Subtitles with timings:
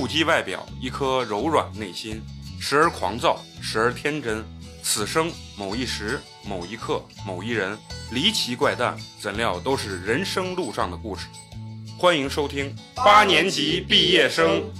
[0.00, 2.22] 不羁外表，一颗柔软内心，
[2.60, 4.46] 时而狂躁，时而天真。
[4.80, 7.76] 此生某一时、某一刻、某一人，
[8.12, 11.26] 离奇怪诞，怎料都是人生路上的故事。
[11.98, 14.72] 欢迎收听八年级毕业生。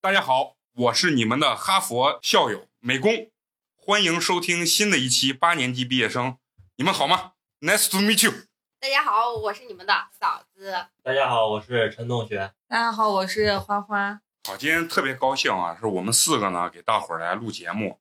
[0.00, 3.32] 大家好，我是你们的哈佛校友美工，
[3.74, 6.36] 欢迎收听新的一期八年级毕业生。
[6.76, 8.32] 你们好吗？Nice to meet you。
[8.84, 10.70] 大家好，我是你们的嫂子。
[11.02, 12.52] 大家好，我是陈同学。
[12.68, 14.20] 大家好，我是花花。
[14.46, 17.98] 好，今天特别高兴啊，是我们四个呢给大伙儿来录节目。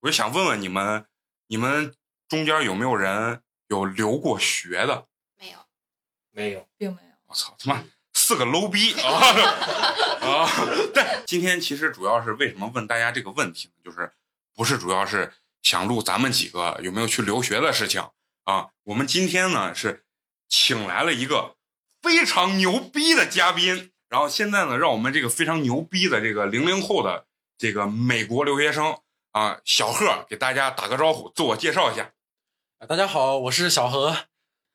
[0.00, 1.04] 我就想问问你们，
[1.48, 1.94] 你们
[2.30, 5.06] 中间有没有人有留过学的？
[5.38, 5.58] 没有，
[6.30, 7.14] 没有，并没有。
[7.26, 9.10] 我操，他妈四个 low 逼 啊
[10.26, 10.48] 啊！
[10.94, 13.74] 但今天其实主要是为什么问大家这个问题呢？
[13.84, 14.10] 就是
[14.54, 18.02] 不是主要是想录咱们几个有没有去留学的事情
[18.44, 18.70] 啊？
[18.84, 20.06] 我们今天呢是
[20.52, 21.56] 请来了一个
[22.02, 23.90] 非常牛逼的嘉宾。
[24.10, 27.24] 然后现在呢，让我们这个非常牛逼的这个零零后的
[27.56, 28.98] 这个美国留学生
[29.30, 32.12] 啊，小贺给大家打个招呼，自我介绍一下。
[32.86, 34.14] 大家好，我是小何。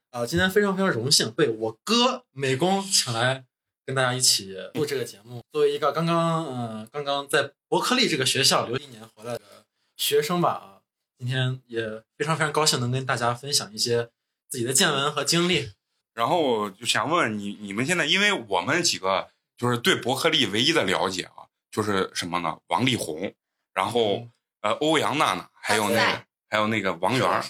[0.10, 3.46] 啊，今天非常非常荣幸被我哥美工请来
[3.86, 5.44] 跟大家一起录这个节目。
[5.52, 10.82] 作为一个刚刚嗯刚刚在伯克利这个学校留一年回来的学生吧，啊，
[11.20, 14.10] 今天也非常非常高兴能跟大家分享一些
[14.50, 15.72] 自己的见闻和经历。
[16.14, 22.58] 然后就想问问你，你们现在，因为我们几个就是对伯克利唯一的了解啊，就是什么呢？
[22.68, 23.34] 王力宏，
[23.74, 24.28] 然后
[24.62, 27.42] 呃，欧阳娜娜，还有那个，还有那个王源，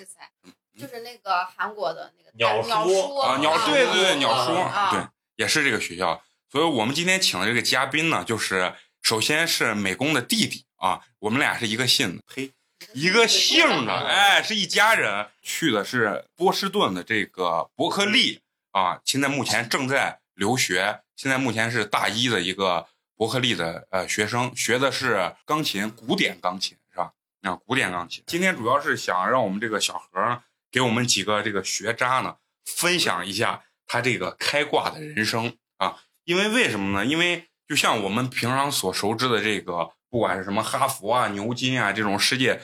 [0.77, 6.21] 就是那个韩国的那个鸟叔啊，鸟对对对，鸟叔啊，对，也是这个学校。
[6.51, 12.51] 所以我们今天请的这个嘉宾呢，就是首先是美工的弟弟啊，我们俩是一个姓的，呸，
[12.93, 18.41] 一个姓的，哎，是一家人，去的是波士顿的这个伯克利。
[18.71, 27.11] 啊，现在目前正在留学，现在目前是大一的一个伯克利的呃学生，学的是钢琴，古典钢琴是吧？
[27.41, 28.23] 啊，古典钢琴。
[28.27, 32.35] 今天主要是想让我们这个小何给我们几个这个学渣呢，
[32.65, 35.97] 分享一下他这个开挂的人生啊。
[36.25, 37.03] 因为为什么呢？
[37.03, 42.61] 因为就像我们平常所熟知的这个，不管是什么哈佛啊、牛津啊这种世界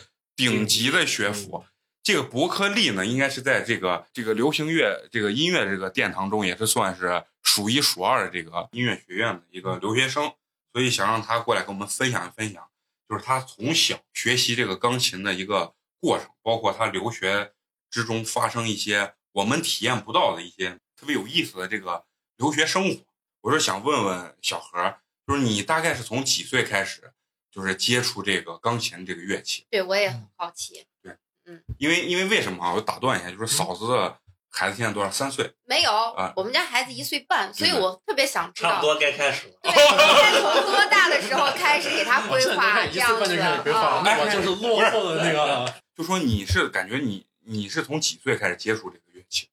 [0.50, 1.66] 顶级的学府。
[2.02, 10.34] 这个伯克利呢，应该是在这个这个流行乐、这个音乐这个殿堂中，也是算是数一数二的这个音乐学院的一个留学生，
[10.74, 12.68] 所以想让他过来跟我们分享分享，
[13.08, 17.54] 就是他从小学习这个钢琴的一个过程，包括他留学
[17.90, 22.04] 之中发生一些我们体验不到的一些特别有意思的这个
[22.36, 23.06] 留学生活。
[23.40, 27.14] 我是想问问小何，就是你大概是从几岁开始，
[27.54, 29.66] 就是接触这个钢琴这个乐器？
[29.70, 30.86] 对我也很好奇。
[31.04, 31.16] 对
[31.46, 32.74] 嗯，因为因为为什么啊？
[32.74, 34.18] 我打断一下，就是嫂子的
[34.50, 35.12] 孩子现在多少？
[35.12, 35.54] 三岁？
[35.66, 39.54] 没有啊，我们家孩子一岁半，所以我特别想知道，差不多该开始了。
[39.62, 43.38] 对，该从多大的时候开始给他规划 这样子
[43.72, 44.02] 啊？
[44.04, 45.74] 我就是落后的那个。
[45.96, 49.50] 就说你是感觉你你是从几岁开始接触这个乐器？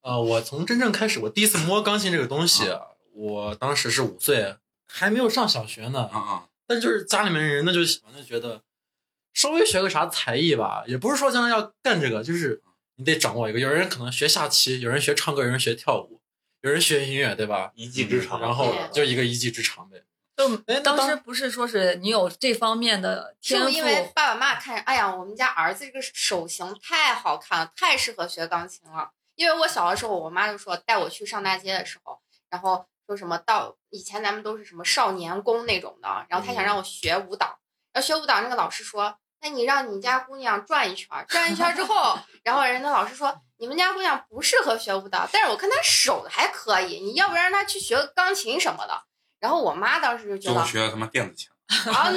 [0.00, 2.64] 呃，我从真正开始，我第一次摸钢琴这个东西，
[3.12, 4.56] 我当时是五岁，
[4.86, 6.08] 还没有上小学呢。
[6.10, 6.47] 啊啊！
[6.68, 8.62] 但就是家里面人呢，就喜欢就觉得。
[9.34, 12.60] 稍微学个啥才艺吧，也不是说将来要干这个，就是
[12.96, 13.60] 你得掌握一个。
[13.60, 16.20] 有人可能学下棋，有人学唱歌，有人学跳舞，
[16.62, 17.70] 有人学音乐，对吧？
[17.76, 20.02] 一技之长，然后就一个一技之长呗。
[20.36, 29.10] 就当时不是说是你有这方面的天赋，因为爸爸妈妈看，哎呀，我们家儿子这个手型太好看了，太适合学钢琴了。
[29.36, 32.18] 因为我小的时候，我妈就说带我去上大街的时候，
[32.50, 37.58] 然后说什么到以前咱们都是什么少年宫那种的，然后他想让我学舞蹈，
[37.92, 39.16] 然后学舞蹈那个老师说。
[39.40, 49.00] 那你让你家姑娘转一圈，转一圈之后， 然后人家老师说你们家姑娘不适合学舞蹈，但是我看她手还可以，你要不然让她去学钢琴什么的。
[49.38, 51.48] 然后我妈当时就觉得学他妈电子琴
[51.94, 52.10] 啊，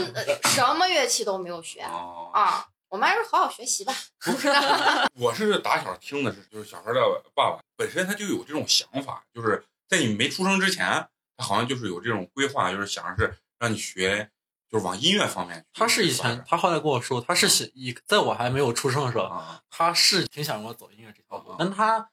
[0.46, 2.66] 什么乐器都没有学啊。
[2.90, 3.94] 我妈说好好学习吧。
[5.14, 7.00] 我是打小听的是，就是小孩的
[7.36, 11.08] 爸爸本身他就有这种想法，就是在你没出生之前，
[11.38, 14.32] 他好像就是有这种规划，就是想着是让你学。
[14.72, 19.30] 就是往音乐方面，他是以前，他后来跟我说，他是想以在我还没有出生的时候，
[19.70, 22.10] 他是挺想让我走音乐这条路，但他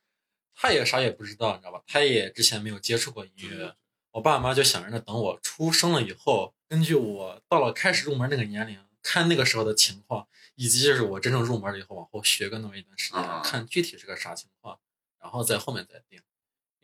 [0.57, 1.81] 他也啥也不知道，你知道吧？
[1.87, 3.77] 他也之前没有接触过音乐。
[4.11, 10.27] 我爸妈就想着等我出生了以后，根据我到了开始入门那个年龄，看那个时候的情况，
[10.57, 14.81] 以及就是我真正入门了以后往后学个那么一段时间，看具体是个啥情况，
[15.23, 16.21] 然后在后面再定。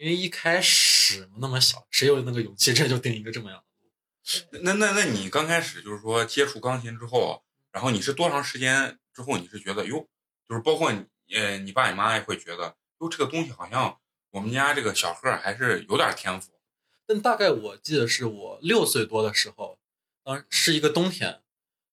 [0.04, 4.62] 因为一开始那么小，谁有那个勇气这就定一个这么样的路？
[4.62, 7.42] 那那那你刚开始就是说接触钢琴之后，
[7.72, 10.06] 然后你是多长时间之后你是觉得哟，
[10.46, 13.98] 就是包括你呃你爸你妈也会觉得哟这个东西好像
[14.32, 16.52] 我们家这个小贺还是有点天赋。
[17.06, 19.78] 但大概我记得是我六岁多的时候，
[20.22, 21.40] 当是一个冬天，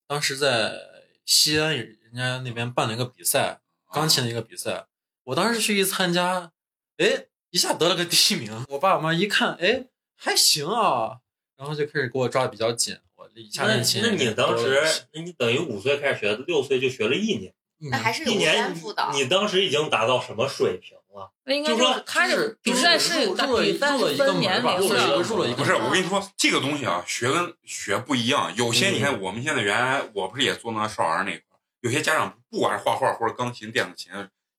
[0.06, 0.78] 当时在
[1.26, 4.88] 西安人家那边办了一个比赛，钢琴的一个比赛，
[5.24, 6.52] 我当时去一参加，
[6.98, 8.66] 哎，一下得了个第一名。
[8.70, 9.86] 我爸我妈一看，哎，
[10.18, 11.20] 还行啊，
[11.58, 14.02] 然后就开始给我抓的比较紧，我一下琴。
[14.04, 14.82] 那你当时，
[15.14, 17.54] 那你等于五岁开始学，六岁就学了一年，
[17.92, 19.10] 那还是有一年天赋的。
[19.14, 21.30] 你当时已经达到什么水平了？
[21.44, 28.54] 那应该就说是他是比赛是入入了入了一个年入了一个，入了一个不是，我跟你说，这个东西啊，学跟学不一样。
[28.56, 34.10] 有些嗯你看，我们现在原来我不是也做那少儿那块儿，有些家长不管是画画或者钢琴、电子琴，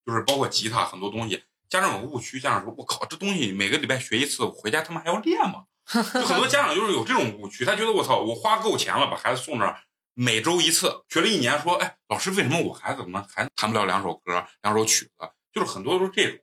[0.05, 1.43] 就是包括吉他很多东西，
[1.73, 9.81] 家长有误区，家长说：“我靠，这东西每个礼拜学一次，我回家他妈还要练吗？”就很多家长就是有这种误区，他觉得我操，我花够钱了，把孩子送那儿，
[10.13, 16.39] 每周一次，学了一年，说：“哎，老师，为什么我孩子怎么还弹不了两首歌、两首曲子？”就是很多都是这种。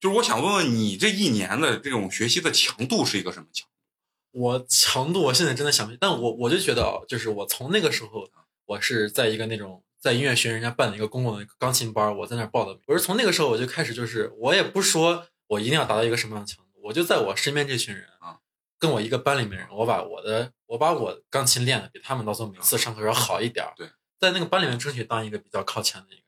[0.00, 4.40] 就是我想问问你，这一年的这种学习的强度是一个什么强度？
[4.40, 8.30] 我强度我现在真的想不起，但我我就觉得啊，就是我从那个时候，
[8.64, 12.82] 我是在一个那种在音乐学院人家办了一个公共的钢琴班，我在那儿报的名。
[12.86, 18.38] 我是从那个时候我就开始，就是我也不说我一定要达到一个什么样的强度，我就在我身边这群人啊，
[18.78, 23.74] 跟我一个班里面人，我把我的我把我钢琴练的比他们到时候每次上课要好一点儿。
[23.76, 26.24] 对，在那个班里面争取当一个比较靠前的一个人，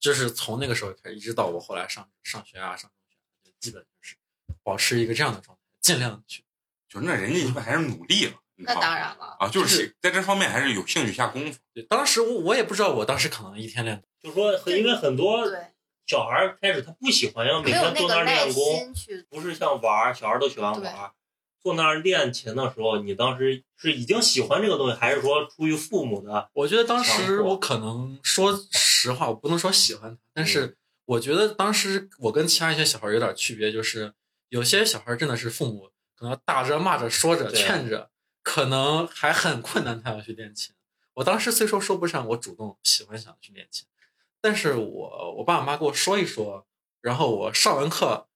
[0.00, 4.16] 就是从那个时候开始，一直到我后来上上学啊上中学，就基本就是
[4.62, 6.42] 保持一个这样的状态，尽量去。
[6.88, 11.58] 就那人家一般还是努力了，那当然了，啊，就就是是在这方面还是有兴趣下功夫。
[11.72, 15.46] 对，当时我我也不知道，我当时可能一天练就是说因为很多，
[16.06, 18.92] 小孩儿开始他不喜欢，要每天坐那儿练功，
[19.30, 21.12] 不是像玩儿，小孩儿都喜欢玩儿。
[21.60, 26.48] 坐那儿练琴的时候，你当时是已经喜欢这个东西，还是说出于父母的？
[26.54, 34.14] 我觉得当时我可能说实话，我不能说喜欢他，但嗯是我觉得当时我跟其他一些小孩有点区别，就是
[34.48, 38.08] 有些小孩真的是父母可能打着骂着说着劝着，
[38.48, 40.74] 可能还很困难，他要去练琴。
[41.12, 43.86] 我当时虽说说不上我主动喜欢想去练琴，
[44.40, 46.66] 但是我我爸我妈给我说一说，
[47.02, 48.26] 然后我上完课，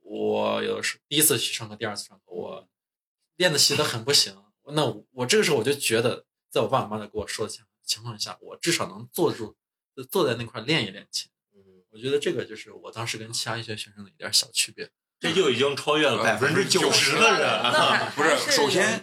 [0.00, 2.68] 我有时第一次去上课，第二次上课，我
[3.36, 4.36] 练的习得很不行。
[4.66, 9.56] 那我我这个时候我就觉得，在我爸我妈的给我说的情情况下，我至少能坐住，
[10.10, 11.30] 坐在那块儿练一练琴。
[11.54, 14.90] 嗯，我觉得这个就是我当时跟其他一些学生的一点小区别。
[15.18, 18.12] 这就已经超越了呃百分之九十的人。
[18.16, 19.00] 不是，首先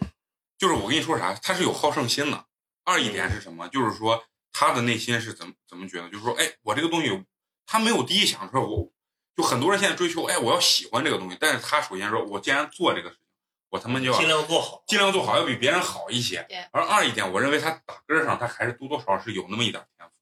[0.60, 2.46] 就是我跟你说啥，他是有好胜心的。
[2.84, 3.68] 二一点是什么？
[3.70, 6.10] 就是说他的内心是怎么怎么觉得？
[6.10, 7.24] 就是说，哎，我这个东西，
[7.66, 8.92] 他没有第一想说，我
[9.38, 11.38] 就很多人现在追求，哎，我要喜欢这个东西。
[11.40, 13.24] 但是他首先说，我既然做这个事情，
[13.70, 16.46] 我他妈就要尽量做好，尽量做好，要比别人好一些。
[16.74, 20.14] 而二一点，我认为他打根儿上，他还是多多少少是有那么一点天赋。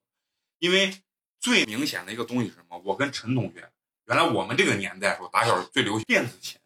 [0.60, 1.02] 因为
[1.40, 2.80] 最明显的一个东西是什么？
[2.86, 3.72] 我跟陈同学，
[4.06, 6.60] 原来我们这个年代的时候，打小最流行电子琴。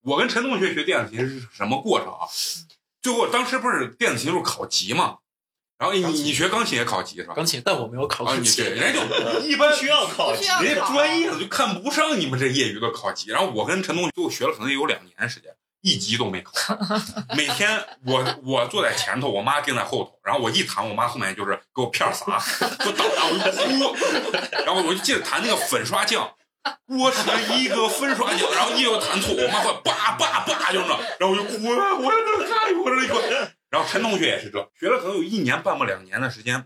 [0.00, 2.26] 我跟陈同学学电子琴是什么过程啊？
[3.06, 5.18] 最后当时不是电子琴就是考级嘛，
[5.78, 7.34] 然后你你学钢琴也考级是吧？
[7.36, 8.70] 钢琴，但我没有考你对，。
[8.70, 13.30] 人家就 一般不需要考级不需，要人家专业的就看不上你们这业余的考级。
[13.30, 16.52] 然后我跟陈东学就学了可能有两年时间，一级都没考。
[17.36, 22.42] 每天我我坐在前头，我妈盯在后头，然后我一弹，我妈后面就是给我片儿撒，
[22.82, 23.96] 给我倒，然后我就哭。
[24.64, 26.28] 然后我就记得弹那个粉刷匠。
[26.88, 33.52] 我是一个粉刷匠，然后一个弹错，我妈会叭叭叭就是那，然后我就哭，我这太我这个。
[33.70, 36.64] 然后陈同学也是这，学了可能有一年半吧两年的时间，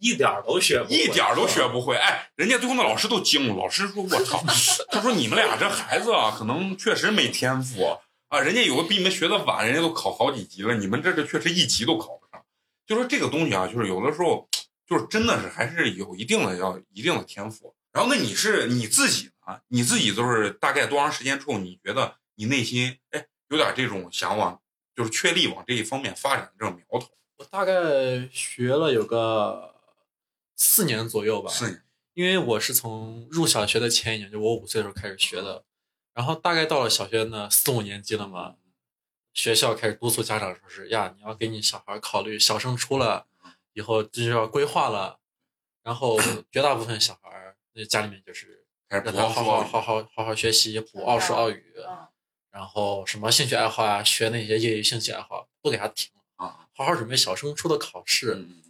[0.00, 1.96] 一点儿都学不会，一点儿都学不会。
[1.96, 4.42] 哎，人家最后那老师都惊了，老师说：“我操！”
[4.90, 8.40] 他说：“你们俩这孩子啊，可能确实没天赋啊。
[8.40, 12.42] 人家有的比你们学的晚，人家都考好几级了，你们这这确实一级都考不上。”
[12.86, 14.48] 就说这个东西啊，就是有的时候
[14.88, 17.74] 就是真的是还是有一定的要一定的天赋。
[17.92, 24.62] 然后那你是你自己啊，你自己就是大概多长时间之后，你觉得你内心哎有点这种想往
[24.94, 27.08] 就是确立往这一方面发展的这种苗头？
[27.38, 29.74] 我大概学了有个
[30.56, 31.82] 四年左右吧，四年。
[32.14, 35.64] 因为我是从入小学的前一年，就我五岁的时候开始学的，
[36.12, 38.56] 然后大概到了小学呢四五年级了嘛，
[39.32, 43.26] 学校开始督促家长说是呀，你要给你小孩考虑小升初了，
[43.72, 45.20] 以后这就要规划了，
[45.82, 46.18] 然后
[46.50, 48.59] 绝大部分小孩儿那家里面就是
[48.90, 52.08] 开始让他好好好好好好好学习，补奥数、奥语，嗯，
[52.50, 58.34] 然后什么兴趣爱好啊，学那些业余兴趣爱好都给他停了，啊，好好准备小升初的考试。
[58.34, 58.64] 嗯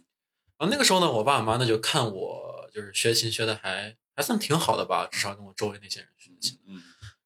[0.59, 6.59] 然后那个时候呢，我爸我妈呢就看我就是学琴学的还还算挺好的吧，至少跟我周围那些人学琴。
[6.67, 6.83] 嗯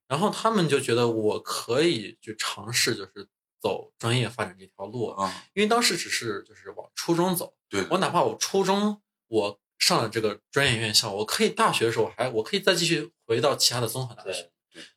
[0.07, 3.27] 然后他们就觉得我可以去尝试，就是
[3.59, 14.51] 走专业发展这条路，啊，因为当时只是就是往初中走，对，我哪怕我初中我上了这个专业院校，我可以大学的时候还我可以再继续回到其他的综合大学。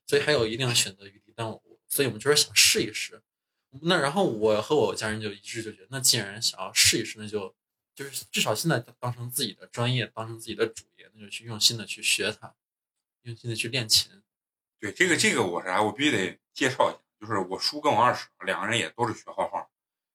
[0.07, 1.33] 所以还有一定的选择余地。
[1.37, 3.23] 但我所以我们就是想试一试。
[3.83, 7.55] 那然后我和我家人就一致就觉得，那既然想要试一试，那就
[7.95, 12.55] 就是至少现在当成自己的专业，当成自己的主业，那就去用心的去学它，
[13.23, 14.23] 用心的去练琴。
[14.81, 15.83] 对这个这个我是啥？
[15.83, 19.69] 我必须得介绍一下，就是我叔跟我二婶两个人也都是学画画，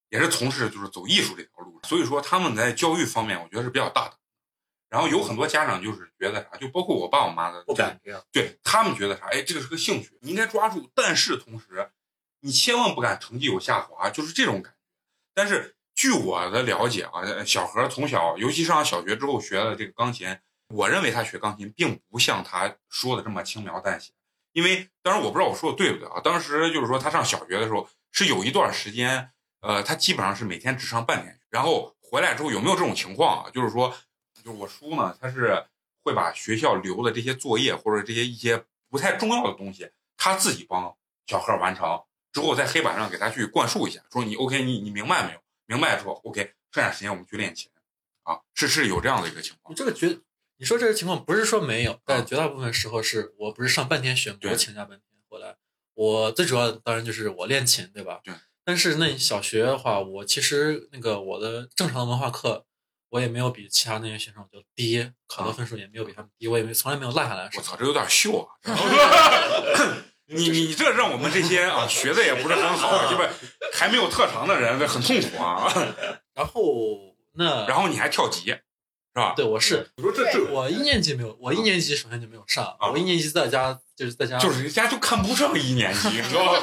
[0.09, 4.17] 也是从事就是走艺术这条路，所以说他们在教育方面我觉得是比较大的。
[4.93, 9.25] 然后有很多家长就是觉得啥，就包括我爸我妈的不敢这样，对他们觉得啥？
[9.31, 11.89] 哎，这个是个兴趣，你应该抓住，但是同时
[12.41, 14.77] 你千万不敢成绩有下滑，就是这种感觉。
[15.33, 24.11] 但是据我的了解啊，小何从小，尤其上小学之后学的这个钢琴，我认为他学钢琴并不像他说的这么轻描淡写。
[24.51, 26.21] 因为当然我不知道我说的对不对啊？
[26.23, 29.31] 当时就是说他上小学的时候是有一段时间，
[29.61, 33.49] 呃，他基本上是每天只上半天，然后回来之后有没有这种情况啊？
[33.49, 33.91] 就是说，
[34.43, 35.63] 就是我叔呢，他是
[36.03, 40.95] 会把学校留的这些作业或者这些一些不太重要的东西，他自己帮
[41.27, 45.39] 小贺完成，之后在黑板上给他去灌输一下，说你 OK，你你明白没有？
[45.65, 47.71] 明白之后 OK，剩下时间我们去练琴，
[48.23, 49.77] 啊，是是有这样的一个情况你。
[49.77, 50.19] 这个绝，
[50.57, 54.39] 你说这个情况不是说没有，但绝大部分时候是我不是上半天学吗？
[54.43, 55.55] 我请假半天回来。
[55.93, 58.19] 我最主要的当然就是我练琴，对吧？
[58.23, 58.33] 对。
[58.65, 62.65] 但是那小学的话，我其实那个我的正常的文化课，
[63.13, 67.47] 我也没有比其他那些学生就低，考的分数也没有比他们低，我也没从来没有落下来。
[67.55, 68.49] 我操，这有点秀啊！
[70.25, 73.29] 你你你这让我们这些啊学的也不是很好，基本
[73.71, 75.71] 还没有特长的人，这很痛苦啊。
[76.33, 78.63] 然后那然后你还跳级，是
[79.13, 79.35] 吧？
[79.37, 86.59] 对我是你说这这我一年级没有，我一年级首先就没有上，啊我一年级在家就是在家就是人家就看不上一年级，你知道吗？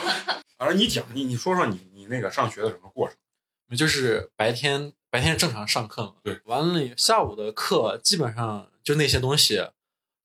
[0.59, 3.17] 而你讲，你你说说你你那个上学的什么过程？
[3.79, 9.61] 就是白天白天正常上课嘛，对，完了下午的课基本上就那些东西，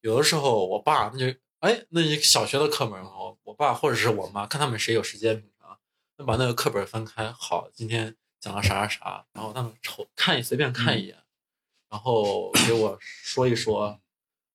[0.01, 5.79] 有的时候我爸那就哎那些小学的课本我我爸或者是我妈看他们谁有时间平常，
[6.17, 11.17] 那把那个课本翻开，好，今天讲了啥啥啥，然后他们瞅看一随便看一眼，
[11.89, 13.99] 然后给我说一说，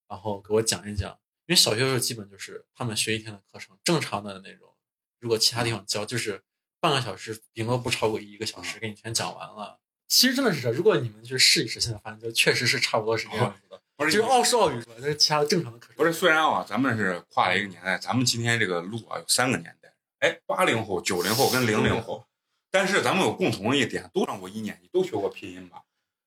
[0.06, 1.10] 然后给我讲一讲，
[1.46, 4.72] 因为小学的时候基本就是他们学一天的课程，正常的那种，
[5.18, 6.44] 如果其他地方教就是
[6.78, 9.79] 半个小时，顶多不超过一个小时，给你全讲完了。
[10.10, 13.80] 其实真的是这，如果你们去试一试，现在发现就确实是差不多是这样子的。
[13.96, 15.78] 不是就是奥数、奥语说，这是其他的正常的。
[15.94, 22.24] 不是，虽然啊，咱们是跨了一个年代，咱们今天这个路啊有三个年代，哎，八零后、九零后跟零零后，
[22.72, 25.82] 但是咱们有共同的一点，都上过一年级，都学过拼音吧？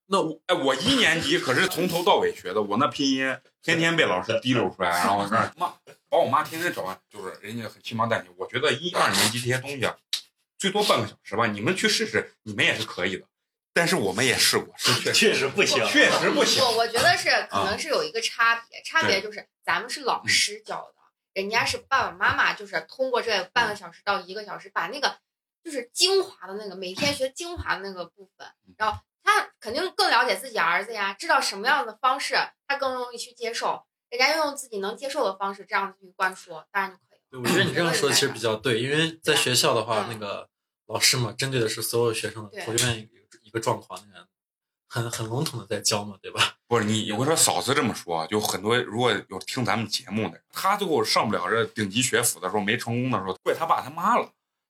[0.06, 5.74] 那我哎，我一年级可是从头到尾学的，我那拼音天天被老师提溜出来，然后那儿骂，
[6.08, 8.30] 把我妈天天找完，就是人家很轻描淡写。
[8.38, 9.98] 我觉得一二年级这些东西啊，
[10.58, 13.26] 最多半个小时吧，你们去试试，你们也是可以的。
[13.74, 15.84] 但是我们也试过，是确实确实不行。
[15.88, 16.64] 确实不行。
[16.64, 20.96] 我我觉得是可啊能是有一个差别，差别就是咱们是嗯老师教的，
[21.34, 25.18] 人家是爸爸妈妈，就是通过这半个小时到一个小时，把那个
[25.64, 32.36] 就是精华的那个每天学精华的那个部分，嗯然后他肯定更了解自己儿子呀，知道什么样的方式
[32.68, 37.22] 他更容易去接受，人家用自己能接受的方式这样去灌输，当然就可以了。
[37.32, 40.48] 对我觉得你这样说的其实比较对，因为在学校的话，嗯那个
[40.88, 43.23] 老师嘛，针对的是所有学生的对同学们一
[43.54, 44.28] 个状况，那样
[44.90, 46.56] 很很笼统的在教嘛，对吧？
[46.68, 54.28] 不是你，我说嫂子这么说，就很多如果有听咱们节目的，他最后上不了这顶级学府的时候，没成功的时候，怪他爸他妈了。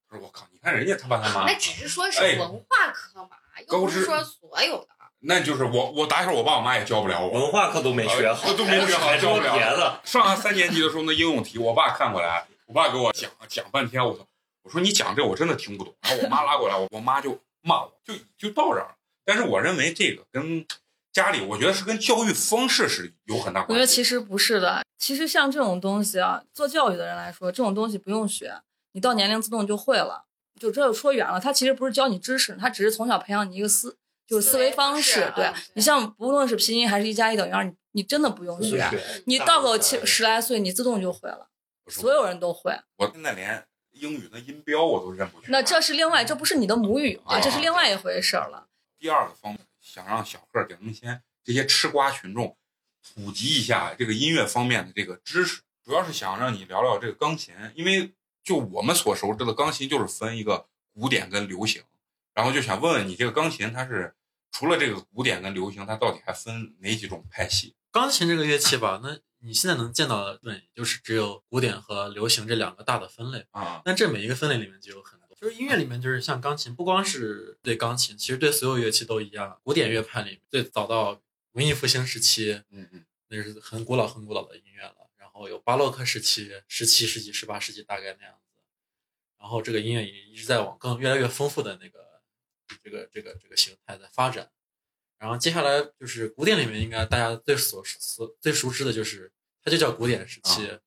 [0.09, 3.37] 他说我靠，你看人家他爸他妈那，只是说是哎文化课嘛，
[3.69, 4.87] 又不是说所有的。
[5.25, 10.01] 那就是我我打小我爸我妈也教不了我，文化课都没学好，呃都没学好教不了别的。
[10.03, 14.27] 上三年级的时候，那应用题，我爸看过来，我爸给我讲讲半天，我操，
[14.63, 15.95] 我说你讲这我真的听不懂。
[16.01, 18.95] 然后我妈拉过来，我我妈就骂我，就就到这儿了。
[19.25, 20.65] 但是我认为这个跟
[21.11, 23.87] 家里，我觉得是跟教育方式是有很大关系我觉得。
[23.87, 30.25] 其实不是的，其实像这种东西啊，做教育的人来说，这种东西不用学，你到年龄自动就会了。
[30.59, 35.31] 就这就说远了，他其实不是教你知识，他只是从小培养你一个思，就是思维方式。
[35.35, 38.87] 对你像不论是拼音还是一加一等于二，你你真的不用学，
[39.25, 41.47] 你到个七十来岁，你自动就会了，
[41.87, 42.71] 所有人都会。
[42.97, 45.51] 我现在连英语的音标我都认不全。
[45.51, 48.67] 那这是另外，这不是你的母语啊，啊这是另外一回事儿了。
[48.99, 52.57] 第二个方面，想让小贺给咱们先这些吃瓜群众
[53.01, 61.83] 普及一下这个音乐方面的这个知识，主要是想让你聊聊这个钢琴，因为就我们所熟知的钢琴就是分一个古典跟流行，
[62.33, 64.15] 然后就想问问你这个钢琴它是
[64.51, 67.75] 除了这个古典跟流行，它到底还分哪几种派系？
[67.91, 73.45] 钢琴这个乐器吧，那你现在能见到的，对，也就是只有古典和流行这两个大的分类。
[73.51, 79.59] 啊，那这每一个分类里面就有很多，就是音乐里面就是像钢琴，不光是对钢琴，其实对所有乐器都一样。
[79.61, 81.21] 古典乐派里最早到
[81.51, 84.95] 文艺复兴时期，嗯嗯，那是很古老很古老的音乐了。
[85.17, 88.47] 然后有巴洛克时期、十七世纪、十八世纪大概那样子，
[89.37, 92.21] 然后这个音乐也一直在往更越来越丰富的那个
[92.81, 94.49] 这个这个这个形态在发展。
[95.17, 99.31] 然后接下来就是古典里面，应该大家最所所最熟知的就是
[99.63, 100.79] 它就叫古典时期，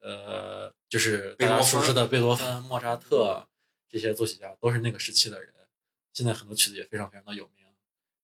[0.00, 3.48] 呃，就是大家熟知的贝多芬、莫扎特
[3.88, 5.52] 这些作曲家都是那个时期的人。
[6.14, 7.64] 现在很多曲子也非常非常的有名。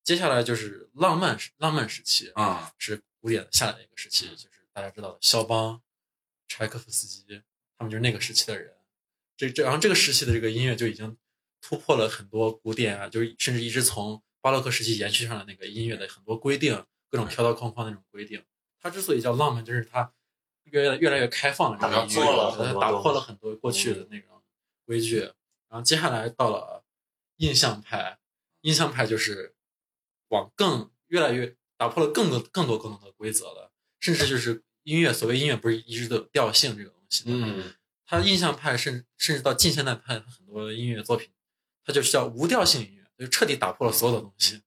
[0.02, 5.80] 接下来就是浪漫时浪漫时期啊，是古典下来的一个时期，就是大家知道的肖邦、
[6.46, 7.24] 柴可夫斯基，
[7.78, 8.74] 他们就是那个时期的人。
[9.36, 11.16] 这这然后这个时期的这个音乐就已经
[11.60, 18.44] 突破了很多古典啊，就是甚至一直从巴洛克时期延续上的那个音乐的很多规定，各种条条框框那种规定。
[18.78, 20.12] 它之所以叫浪漫，就是它
[20.64, 24.42] 越来越来越开放了，这个音乐，它打破了很多过去的那种
[24.84, 25.20] 规矩。
[25.70, 26.84] 然后接下来到了
[27.36, 28.18] 印象派，
[28.60, 29.54] 印象派就是
[30.28, 37.30] 往更越来越打破了更多更多更多的规则了，甚至就是音乐，所谓音乐不是一直都有调性这个东西的？
[37.32, 37.74] 嗯，
[38.04, 41.30] 它印象派甚甚至到近现代派很多音乐作品，
[41.82, 44.62] 它就是叫无调性音乐，就彻底打破了所有的东西。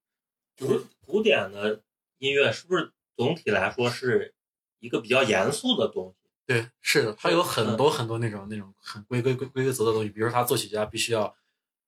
[0.56, 1.82] 就是古典的
[2.18, 4.34] 音乐是不是总体来说是
[4.80, 6.30] 一个比较严肃的东西？
[6.46, 11.36] 对，是的，它有很多很多那种那种很规规规规规则的东西，比如说他作曲家必须要，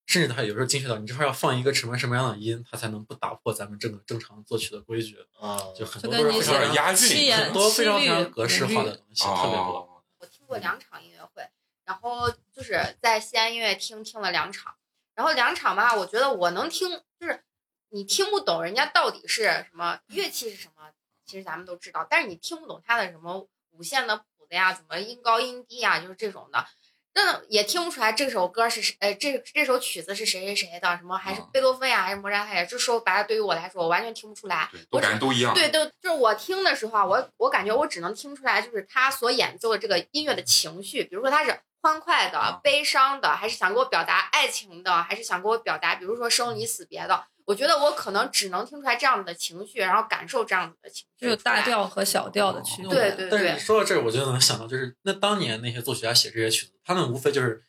[0.05, 9.77] 甚至他有时候精确到你这块要放一个什么什么样的音，他才能不打破咱们正正常作曲的规矩，啊，就很多都是非常押韵很多非常非常格式化的东西，特别多。
[9.77, 11.41] 哦，我听过两场音乐会，
[11.85, 14.75] 然后就是在西安音乐厅听了两场，
[15.19, 17.43] 然后两场吧，我觉得我能听，就是
[17.89, 20.89] 你听不懂人家到底是什么乐器是什么，
[21.25, 26.65] 其实咱们都知道，但是你听不懂他的什么五线的谱子呀，怎么音高音低呀，就是这种的。
[27.13, 32.63] 那也听不出来这首歌是谁，呃，这这首曲子是谁谁谁的，什么还是啊贝多芬呀，还是莫扎特呀？
[32.63, 34.69] 这说白了，对于我来说，我完全听不出来。
[34.71, 35.53] 对，都感觉都一样。
[35.53, 47.25] 对，都就是我听的时候啊，我我感觉我只能听出来，就是他所演奏的这个音乐的情绪，比如说他是欢快的、啊悲伤的，还是想给我表达爱情的，还是想给我表达，比如说生离死别的。
[47.45, 51.25] 我觉得我可能只能听出来这样子的情绪，然后感受这样子的情绪。
[51.25, 51.61] 就是大。
[51.63, 52.91] 调和小调的区别。
[52.91, 57.63] 对对但是你说到这儿，我就能想到，就是那当年那些作曲家写这些曲子，他们无非就是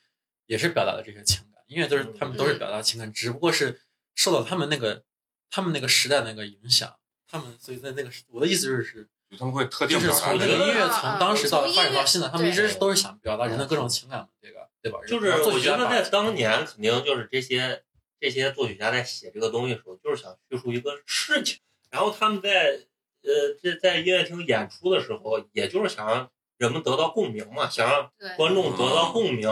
[0.44, 3.80] 也是表达的这些情感，音乐都是他们都是表达情感，只不过是
[4.14, 5.02] 受到他们那个
[5.48, 6.94] 他们那个时代那个影响，
[7.26, 14.98] 他们所以在那个时我的意思就是是，就他们会特定就是从这个表达这个音乐从当时到发展到现在，他们一直对都是想表达人的各种情感嘛，这个对吧？
[15.06, 17.84] 就是我觉得在当年肯定就是这些
[18.18, 21.58] 这些作曲家在写这个东西的时候，就是想叙述一个事情，
[21.90, 22.80] 然后他们在
[23.22, 23.30] 呃
[23.62, 29.48] 这在音乐厅演出的时候，也就是想让人们得到共鸣嘛，想让观众得到共鸣，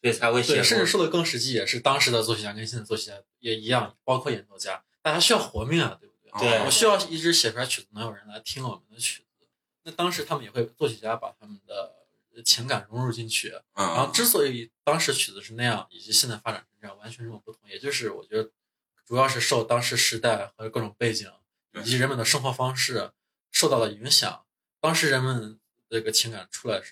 [0.00, 6.07] 所以才会写对，甚至说的更实际，也是当时的作曲家跟现在作曲家也一样，包括演奏家，大家需要活命啊，对不
[6.38, 6.64] 对？
[6.64, 9.46] 我需要一直写出来曲子，能有人来听我们的曲子。
[9.84, 13.48] 那当时他们也会，作曲家把他们的情感融入进去。
[13.74, 18.50] 然后嗯，之所以当时曲子是那样，以及现在发展成这样，完全这种不同，也就是我觉得
[19.06, 21.30] 主要是受当时时代和各种背景
[21.74, 23.12] 以及人们的生活方式
[23.50, 24.44] 受到了影响。
[24.80, 26.82] 当时人们这个情感出来，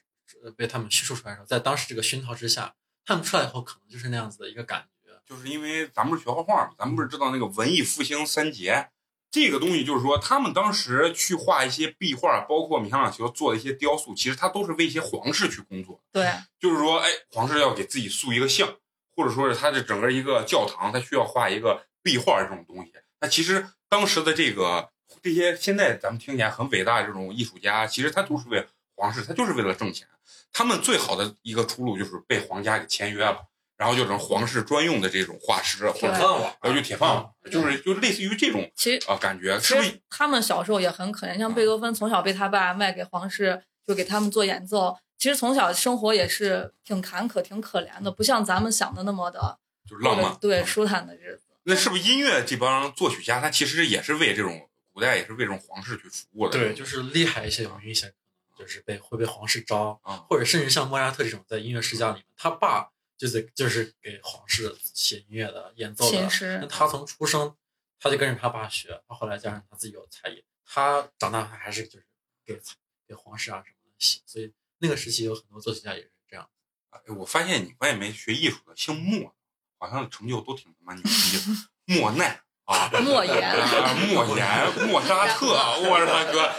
[0.42, 5.12] 呃被他们叙述出来的时候，在当时这个熏陶之下，他们出来以后可能就是那样子的一个感觉。
[5.26, 8.90] 就是因为咱们不是学画画嘛，咱们不是知道那个文艺复兴三杰
[9.30, 16.00] 这个东西，就是说他们当时去画一些壁画，包括米开朗基罗做的一些雕塑，其实他都是为一些皇室去工作。
[16.12, 18.74] 对，就是说，哎，皇室要给自己塑一个像，
[19.14, 22.92] 或者说是他的整个一个教堂，他需要画一个壁画这种东西。
[23.20, 24.90] 那其实当时的这个
[25.22, 30.06] 这些现在咱们听起来很伟大的这种艺术家，其实他都是为皇室，他就是为了挣钱。
[30.52, 33.44] 他们最好的一个出路就是被皇家给签约了，
[33.76, 40.00] 然后就成皇室专用的这种画师，或者铁饭碗，然后就铁饭碗，就是就类似于这种其实啊感觉，是不是？
[40.08, 44.96] 他们小时候也很可怜，像贝多芬从小被他爸卖给皇室，就给他们做演奏。
[45.18, 49.58] 其实从小生活也是挺坎坷、挺可怜的，不像咱们想的那么的
[49.88, 51.42] 就是浪漫，对嗯舒坦的日子。
[51.64, 56.58] 那是不是音乐这帮作曲家，他其实也是为这种古代也是为这种皇室去服务的？
[56.58, 58.12] 对，就是厉害一些，有名一些，
[58.58, 67.56] 就是被会被皇室招，啊，或者甚至像莫扎特这种在音乐世家里面，他爸就是就是给皇室写音乐的、演奏的那他从出生
[67.98, 72.06] 他就跟着他爸学，他后来加上他自己有才艺，他长大他还是就是
[72.44, 72.60] 给
[73.06, 74.20] 给皇室啊什么的写。
[74.26, 76.48] 所以那个时期有很多作曲家也是这样。
[76.90, 79.34] 哎，我发现你发现没，学艺术的姓莫，
[79.78, 81.98] 好像成就都挺他妈牛逼的。
[81.98, 85.46] 莫奈啊， 莫言 啊，莫言、莫扎特，
[85.88, 86.52] 我是他哥。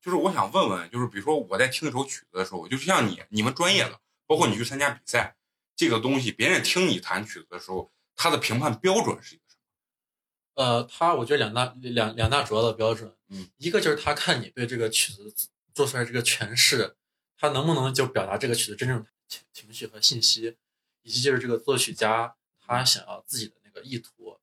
[0.00, 5.36] 就是我想问问，就是比如说我在听一首曲子的时候，就是像你你们专业的，包括你去参加比赛，
[5.74, 10.64] 这个东西别人听你弹曲子的时候，他的评判标准是一个什么？
[10.64, 15.34] 呃，他我觉得两大两两大主要的标准，嗯，一个就是他看你对这个曲子
[15.74, 16.96] 做出来这个诠释
[17.36, 20.56] 他能不能就表达这个曲子真正情情绪和信息，
[21.02, 24.38] 以及就是这个作曲家他想要自己的那个意图，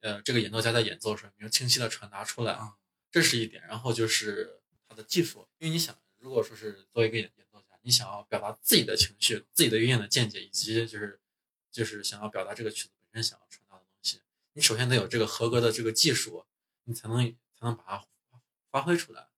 [0.00, 2.74] 呃，这个演奏家在演奏时候能清晰的传达出来，啊
[3.10, 3.62] 这是一点。
[3.66, 7.49] 然后就是他的技术，因为你想，如果说是作为一个演演奏家，
[7.82, 11.20] 你想要表达自己的情绪、自己的音乐的见解，以及就是
[11.70, 14.20] 就是想要表达这个曲子本身想要传达的东西，
[14.52, 16.44] 你首先得有这个合格的这个技术，
[16.84, 17.24] 你才能
[17.58, 18.04] 才能把它
[18.70, 19.28] 发挥出来。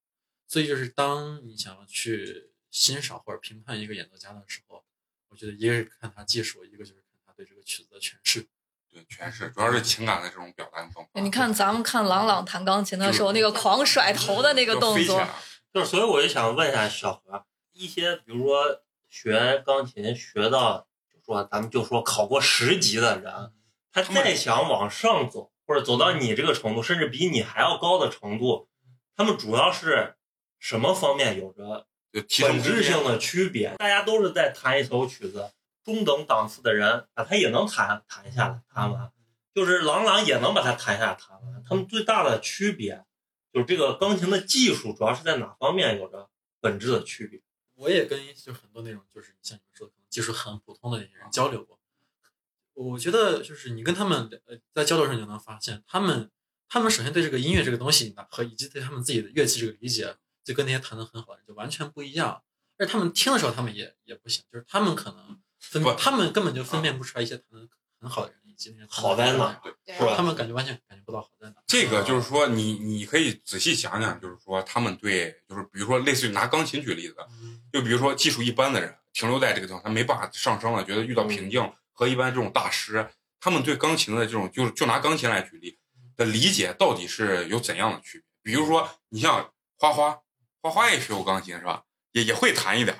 [0.46, 4.84] 所以就是当你想要去欣赏或者评判一个演奏家的时候，
[5.28, 8.46] 我觉得一个是看他技术，一个就是看他对这个曲子的诠释。
[8.90, 11.08] 对，全是主要是情感的这种表达方法。
[11.14, 15.26] 你看咱们看郎朗弹钢琴的时候，那个狂甩头的那个动作，
[15.72, 23.52] 就是，所以我就想问一下小何，一些比如说学钢琴学到，就说咱们就说考过十级的人，
[23.92, 28.68] 他再想往上走，或者走到你这个程度，甚至比你还要高的程度，
[29.16, 30.16] 他们主要是
[30.58, 33.74] 什么方面有着本质性的区别？
[33.78, 35.52] 大家都是在弹一首曲子，
[35.84, 39.10] 中等档次的人啊，他也能弹弹下来，弹完，
[39.54, 41.62] 就是郎朗也能把它弹下来，弹完。
[41.68, 43.04] 他们最大的区别
[43.52, 46.28] 就是这个钢琴的技术主要是在哪方面有着
[46.60, 47.40] 本质的区别？
[47.82, 51.80] 我也跟就很多那种就是像你们说的可能技术很普通的那些人交流过，
[52.74, 56.30] 我觉得就是你跟他们呃在交流上就能发现，他们
[56.68, 62.42] 他们首先对这个音乐这个东西和以及对他们自己的乐器这个理解，就跟那些弹的很好的人就完全不一样。
[62.78, 67.68] 而且他们听的时候，他们也也不行，就是他们可能分不，他们根本就分辨不出来一些弹的
[68.00, 71.54] 很好的人以及那些好在哪对是吧他们感觉完全感觉不到好在哪。
[71.66, 83.08] 这个就是说，你你可以仔细想想，就是说他们对，就是比如说类似于拿钢琴举例子，嗯就比如说技术一般的人停留在这个地方，他没办法上升了，觉得遇到瓶颈，和一般这种大师，
[83.40, 85.78] 他们对钢琴的这种，就是就拿钢琴来举例
[86.16, 88.52] 的理解，到底是有怎样的区别？
[88.52, 90.20] 比如说，你像花花，
[90.60, 91.82] 花花也学过钢琴是吧？
[92.12, 92.94] 也也会弹一点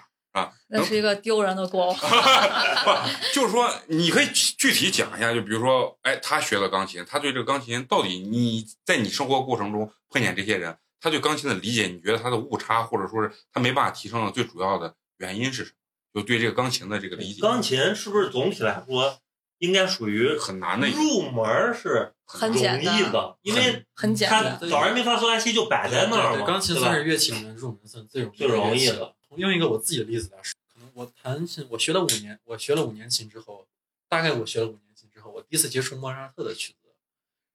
[0.73, 1.95] 那是一个丢人的过往。
[1.97, 2.03] 不，
[3.35, 15.77] 就是说，你可以具体讲一下，就比如说，哎，他学了钢琴，他对这个钢琴到底你在你生活过程中碰见这些人，他对钢琴的理解，你觉得他的误差，或者说是他没办法提升的最主要的原因是什么？
[16.15, 19.19] 就对这个钢琴的这个理解，钢琴是不是总体来说
[19.59, 24.59] 应该属于很难的一个，入门儿是很容简单易的，因为很简它单。
[24.59, 29.13] 对早人没发嗦拉西就摆在那儿嘛，对对钢琴算是乐器里面入门算最容易最容易的乐器。
[29.37, 30.53] 用一个我自己的例子来说，
[30.95, 33.67] 我弹琴，我学了五年，我学了五年琴之后，
[34.09, 36.95] 大概我学了五年琴之后，我第一次接触莫扎特的曲子，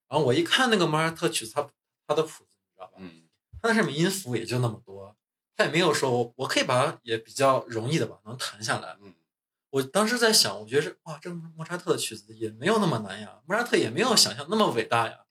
[0.07, 1.69] 然后我一看那个莫扎特曲子，他
[2.07, 2.93] 他的谱子，你知道吧？
[2.97, 3.27] 嗯，
[3.61, 5.15] 它那上面音符也就那么多，
[5.55, 8.97] 他也没有说我我可以把它也比较容易的吧能弹下来。
[9.01, 9.13] 嗯，
[9.69, 15.25] 我当时在想，我觉得是哇，这个莫扎特的曲子也没有那么难呀，莫扎特也没有想象那么伟大呀。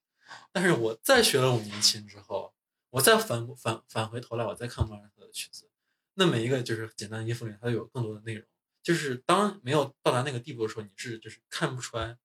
[0.53, 2.53] 但是我再学了五年琴之后，
[2.91, 5.69] 我再反反返回头来，我再看莫扎特的曲子，
[6.19, 8.45] 那每一个就是简单的音符里，它有更多的内容。
[8.83, 12.17] 就是当没有到达那个地步的时候，你是就是看不出来，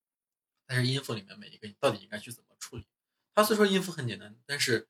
[0.65, 2.85] 但是音符里面每一个你到底应该去怎么处理。
[3.35, 4.87] 它虽说音符很简单，但是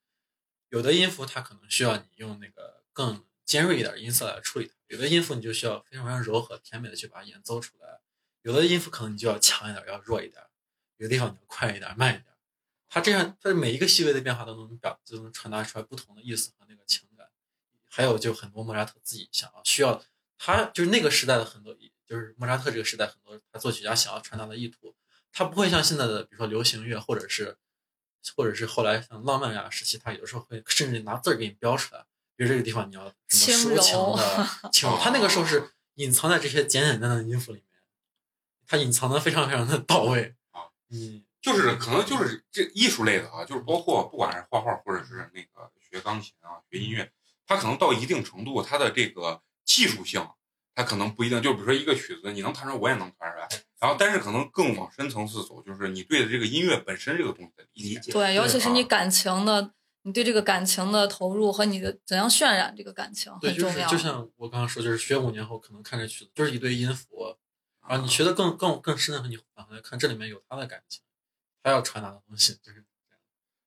[0.70, 8.02] 有的音符它可能需要你用那个更尖锐一点音色来处理它，有的音符你就需要非常非常柔和甜美的去把它演奏出来，
[8.44, 10.44] 有的音符可能你就要强一点，要弱一点，
[10.98, 12.26] 有的地方你要快一点，慢一点。
[12.90, 17.08] 它这样，它每一个细微的变化都能表，就能传达出来不同的意思和那个情。
[17.94, 20.02] 还有就很多莫扎特自己想要需要，
[20.38, 21.76] 他就是那个时代的很多，
[22.08, 24.96] 就是莫扎特这个时代很多他作曲家想要传达的意图，
[25.34, 27.58] 他不会像现在的比如说流行乐或者是
[28.34, 32.06] 或者是后来像浪漫呀时期，他有的时候会甚至拿字儿给你标出来，
[32.38, 37.82] 比如这个地方你要什么抒情的 轻柔，他那个时候是隐藏在这些简简单单的音符里面，
[38.66, 41.26] 他隐藏的非常非常的到位啊，嗯。
[41.42, 47.12] 就是可能就是这艺术类的啊，就是包括不管是画画或者是那个学钢琴啊、学音乐，
[47.52, 50.26] 它可能到一定程度，它的这个技术性，
[50.74, 51.42] 它可能不一定。
[51.42, 53.48] 就比如说一个曲子，你能弹出来，我也能弹出来。
[53.80, 58.12] 然后，但是可能更往深层次走，就是你对这个音乐本身这个东西的理解。
[58.12, 63.90] 对，尤其是啊你感情的，你对这个感情的投入和你的怎样渲染这个感情对，就很重要。
[63.90, 67.36] 是就像我刚刚说，就是学五年后可能看这曲子就是一堆音符，
[67.88, 71.02] 然后你学的更更更深的时候，你返回来看这里面有他的感情，
[71.62, 73.20] 他要传达的东西就是这样。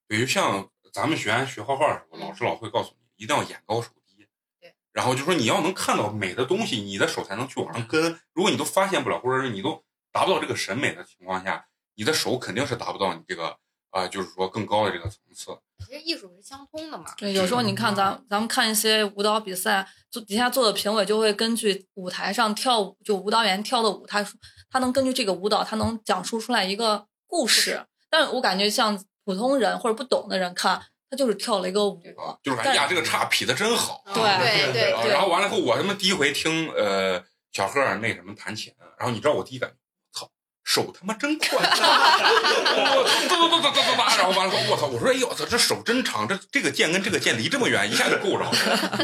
[0.07, 4.27] 比如像咱们学员学画画的时候，嗯老师老会告诉你，一定要眼高手低。
[4.61, 4.75] 对。
[4.93, 8.21] 然后就说你要能看到美的东西，你的手才能去往上跟。
[8.33, 9.83] 如果你都发现不了，或者是你都
[10.13, 13.47] 达不到这个审美的情况下，你的手肯定是达不到你这个
[13.91, 15.59] 啊、呃就是说更高的这个层次。
[15.85, 17.05] 其实艺术是相通的嘛。
[17.17, 24.25] 对，有时候你看咱咱们看一些舞蹈比赛，就底下做的评委就会根据舞台上跳舞，就舞蹈员跳的舞，他
[24.71, 27.87] 他能根据这个舞蹈，他能讲述出来一个故事。
[28.09, 30.81] 但我感觉像普通人或者不懂的人看，
[31.15, 32.01] 就是跳了一个舞，
[32.43, 34.03] 就是哎呀，这个叉劈的真好。
[34.07, 37.23] 嗯对对对然后完了后，我他妈第一回听呃
[37.53, 39.77] 小贺那什么弹琴，然后你知道我第一感觉，
[40.21, 40.31] 操，
[40.65, 48.45] 手他妈真快， 我操，哒哒哒哒哒哒，然后完了后，我操，我说哎呦我操，这手真长，这这个键跟这个键离这么远，一下就够着，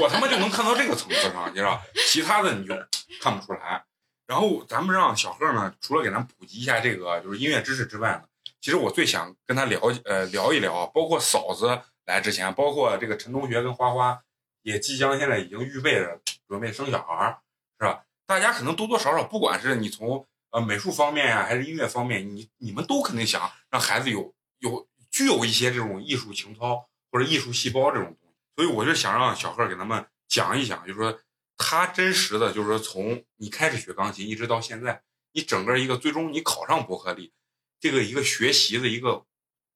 [0.01, 2.75] 我他妈就能看到这个层次上，你知道，其他的你就
[3.21, 3.85] 看不出来。
[4.27, 8.23] 然后咱们让小贺呢，除了给咱普及一下这个就是音乐知识之外呢，
[8.61, 14.23] 其实我最想跟他聊呃聊一聊，包括嫂子来之前，包括这个陈同学跟花花
[14.63, 17.41] 也即将现在已经预备着准备生小孩，
[17.79, 18.05] 是吧？
[18.27, 28.37] 大家可能多多少少，不管是你从呃美术方面呀、还是音乐方面，你你们都肯定想让孩子有有具有一些这种艺术情操或者艺术细胞这种东西。
[28.57, 31.21] 所以我就想让小贺给咱们讲一讲，就是说
[31.57, 37.33] 他真实的，就是说从你开始学钢琴一直到现在，你整个一个最终你考上伯克利
[37.79, 39.25] 这个一个学习的一个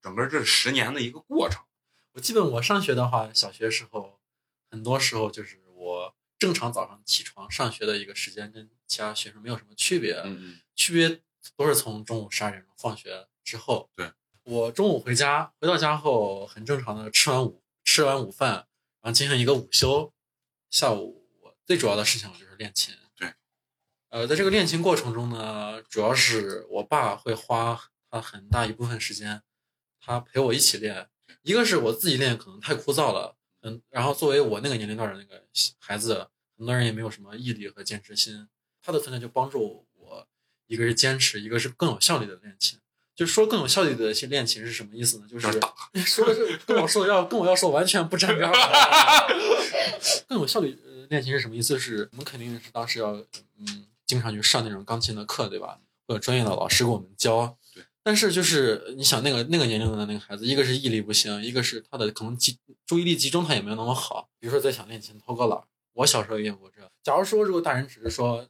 [0.03, 1.63] 整个这十年的一个过程。
[2.15, 4.21] 我基本我上学的话，小学时候
[4.71, 11.21] 很多时候就是我正常早上起床上学的一个时间，跟其他学生没有什么区别，嗯区别
[11.57, 13.91] 都是从中午十二点钟放学之后。
[13.97, 14.13] 对，
[14.45, 18.69] 我中午回家，回到家后很正常的吃完午吃完午饭，
[19.01, 20.13] 然后进行一个午休。
[20.71, 22.95] 下午我最主要的事情就是练琴。
[23.17, 23.35] 对，
[24.11, 29.43] 呃，在这个练琴过程中呢，主要是我爸会花他很大一部分时间，
[29.99, 31.09] 他陪我一起练。
[31.43, 35.43] 一个是我自己练可能太枯燥了，嗯，然后作为我那个年龄段的那个
[35.79, 38.47] 孩子，很多人也没有什么毅力和坚持心，
[38.83, 40.27] 他的存在就帮助我，
[40.67, 42.79] 一个是坚持，一个是更有效率的练琴。
[43.17, 45.27] 就说更有效率的去练琴是什么意思呢？
[45.31, 45.73] 就是就是打
[46.05, 48.53] 说的是跟我说的要跟我要说完全不沾边儿。
[50.27, 51.75] 更有效率呃练琴是什么意思？
[51.75, 53.13] 就是我们肯定是当时要
[53.59, 55.79] 嗯经常去上那种钢琴的课，对吧？
[56.09, 57.57] 会有专业的老师给我们教。
[58.05, 58.11] 对。
[58.11, 64.29] 但是就是你想那个那个年龄的那个孩子，一个是毅力不行，一个是他的可能集注意力集中他也没有那么好。
[64.39, 65.65] 比如说在想练琴偷个懒儿，
[65.95, 66.89] 我小时候也有过这。
[67.03, 68.47] 假如说如果大人只是说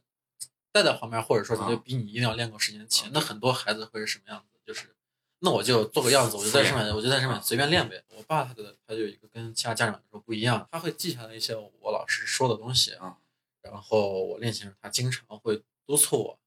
[0.71, 4.59] 带在旁边，或者说他就逼你一定要练够十年琴，那很多孩子会是什么样子？
[4.65, 4.93] 就是
[5.39, 8.03] 那我就做个样子，我就在上面，我就在上面随便练呗。
[8.17, 13.17] 我爸他的他就有一个跟其他家长说不一样，他会记下来一些我老师说的东西啊，
[13.61, 16.39] 然后我练琴时他经常会督促我。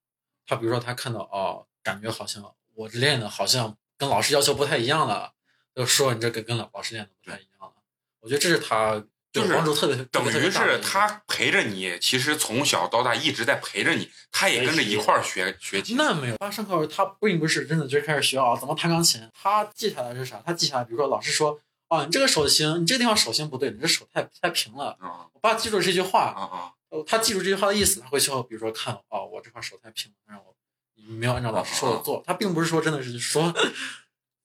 [0.47, 5.33] 他比如说他看到哦，感觉好像我这练的好像跟老师要求不太一样了，
[5.75, 7.73] 就说你这个跟老老师练的不太一样了。
[8.21, 15.97] 我觉得这是他就是帮助特别等特别于是他陪着你，其实从小到大一直在陪着你，他也跟着一块儿学学琴。
[15.97, 20.41] 那没有，他上课他并不是真的就开始学啊怎么弹钢琴，他记下来是啥？
[20.47, 24.97] 他记下来，比如说老师说，啊，你这个手型，你这个地方手型不对，你这手太太平了。
[25.01, 26.73] 啊我爸记住这句话，啊啊！
[26.91, 30.58] 呃他记住这句话的意思，他会去后，比如说看，哦，我这块手太平了，让我你
[31.07, 32.23] 没有按照老师说的做。
[32.27, 33.55] 他并不是说真的是说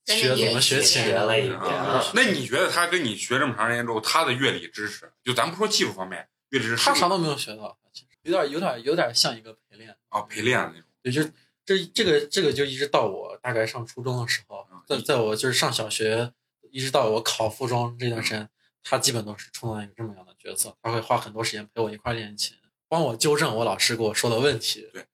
[0.06, 9.96] 学怎么学琴了一遍啊那你觉得他跟你学这么长时间之后，他的乐理知识，就咱不说技术方面，乐理知识他啥都没有学到，其实有点有点有点像一个陪练。
[10.08, 10.84] 啊陪练的那种。
[11.02, 11.22] 对，就
[11.64, 16.32] 这这个这个就一直到我大概上初中的时候嗯，在在我就是上小学，
[16.70, 18.48] 一直到我考附中这段时间，
[18.82, 22.54] 他基本都是充当一个这么样的角色，他会花很多时间陪我一块儿练琴，
[22.88, 24.86] 帮我纠正我老师给我说的问题。
[24.92, 25.06] 对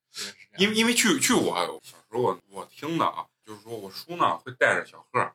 [0.58, 5.32] 因为因为据据我小时候我我听的啊，就是说我叔呢会带着小贺，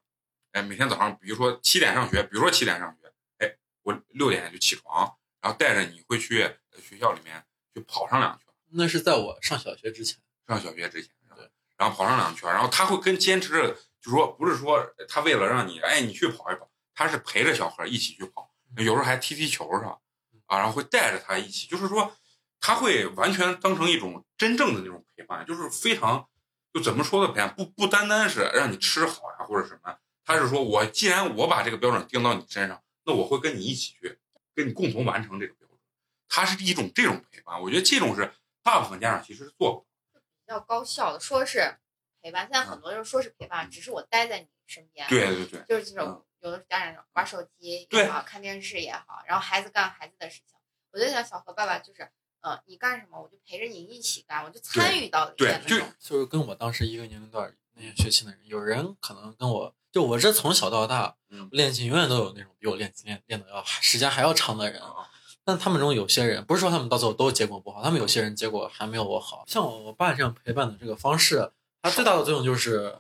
[0.51, 10.17] 哎，每天早上比如说七点上学，比如说七点上学，哎，我六点就起床，然后带着你会去呃学校里面去跑上两圈，那是在我上小学之前。
[10.47, 19.97] 上小学之前，对然后跑上两圈，然后他会跟坚持着，就是说不是说他为了让你，哎，你去跑一跑，他是陪着小何一起去跑，有时候还踢踢球是吧？
[20.45, 22.15] 啊，然后会带着他一起，就是说
[22.60, 26.28] 他会完全当成一种真正的那种陪伴，就是非常
[26.74, 34.20] 就怎么说的陪伴，不不单单是让你吃好呀或者什么，他是说我既然我把这个标准定到你身上，那我会跟你一起去，
[34.54, 35.78] 跟你共同完成这个标准，
[36.28, 39.86] 它是一种这种陪伴，我觉得这种是大部分家长其实是做不到。
[40.46, 41.78] 比较高效的，说是
[42.22, 50.58] 陪伴，现在很多人说是陪伴，只是我待在你身边，，对对对，就是这种有的家长玩手机对也好，看电视也好，然后孩子干孩子的事情，
[50.91, 52.10] 我就想小何爸爸就是，
[52.45, 64.79] 呃，你干什么我就陪着你一起干，我就参与到里对就面那种，就是跟我当时一个年龄段那些学琴的人，有人可能跟我就我这从小到大，嗯练琴永远都有那种比我练琴练练的要时间还要长的人。
[64.79, 65.10] 啊
[65.47, 69.43] 但他们中有些人，不是说他们到最后都结果不好，他们有些人结果还没有我好。
[69.47, 71.51] 像我我爸这样陪伴的这个方式，
[71.84, 72.97] 它最大的作用就是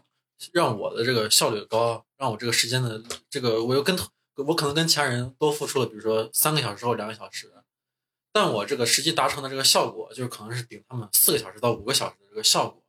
[0.51, 3.97] 让我的这个效率高，让我这个时间的这个我又跟
[4.35, 7.51] 我可能跟其他人多付出了，比如说三个小时或两个小时，
[8.35, 12.83] 但我这个实际达成的这个效果，就是可能是顶他们四个小时到五个小时的这个效果。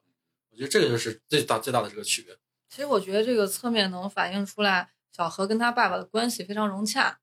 [0.51, 2.37] 我觉得这个就是最大最大的这个区别。
[2.69, 7.21] 其实我觉得这个侧面能反映出来，小何跟他爸爸的关系非常融洽，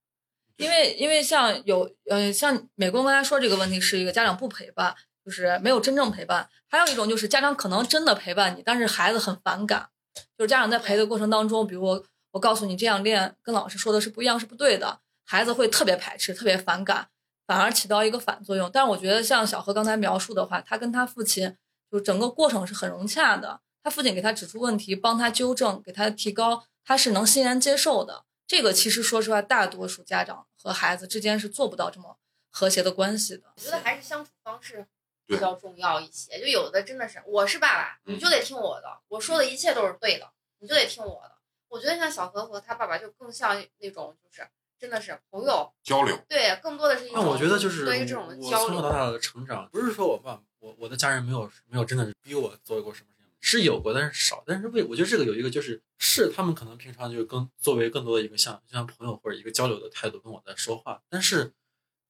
[0.56, 9.90] 因为因为像有呃像美国刚才说这个问题是一个家长不陪伴，就是没有真正陪伴；还有一种就是家长可能真的陪伴你，但是孩子很反感，
[10.38, 17.10] 就是家长在陪的过程当中，比如我我告诉你这样练跟老师说的是不一样，是不对的，孩子会特别排斥，特别反感，
[17.46, 18.70] 反而起到一个反作用。
[18.72, 21.58] 但是我觉得像小何刚才描述的话，他跟他父亲
[21.92, 23.62] 就整个过程是很融洽的。
[23.84, 28.24] 他父亲给他指出问题，帮他纠正，给他提高，他是能欣然接受的。
[28.48, 32.18] 这个其实说实话，大多数家长和孩子之间是做不到这么
[32.50, 33.44] 和谐的关系的。
[33.56, 34.86] 我觉得还是相处方式
[35.26, 36.40] 比较重要一些。
[36.40, 40.30] 就有的真的是，我是爸爸，你就得听我的，我说的一切都是对的，
[40.60, 41.32] 你就得听我的。
[41.68, 44.48] 我觉得像小何和他爸爸就更像那种，就是
[44.84, 46.20] 真的是朋友交流。
[46.28, 47.24] 对，更多的是一种。
[47.24, 48.68] 那我觉得就是对于这种交流。
[48.68, 54.44] 从小到大的成长，不是说我爸我我的家人没有没有真的是逼我做过什么事情，是有过，但是少。
[54.46, 61.54] 但是为我觉得这个有一个就是是他们可能平常就是更作为更多的一个像像朋友或者一个交流的态度跟我在说话，但是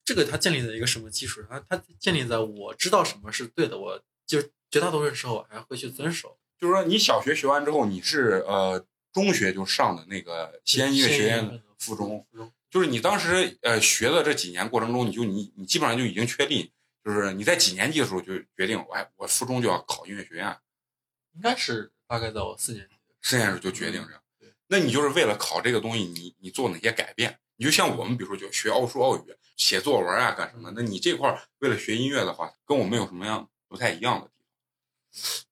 [0.04, 1.48] 这个它建立在一个什么基础上？
[1.48, 6.36] 它它建立在我知道什么是对的，我就绝大多数时候我还会去遵守。
[6.58, 16.68] 就是说，你小学学完之后，你是呃中学就上的那个西安音乐学院附中，附中就是你当时呃学的这几年过程中，你就你你基本上就已经确定，
[17.04, 20.58] 就是你在几年级的时候就决定，哎，我附中就要考音乐学院，
[21.36, 22.96] 应该是大概在我四年级。
[23.22, 24.20] 四年级就决定这样。
[24.40, 27.38] 对，那你就是为了考这个东西，你你做哪些改变？
[27.54, 29.20] 你就像我们，比如说就学奥数、奥语、
[29.56, 30.72] 写作文啊，干什么？
[30.74, 34.32] 那你这块儿为了学音乐的话，跟我们有什么样不太一样的地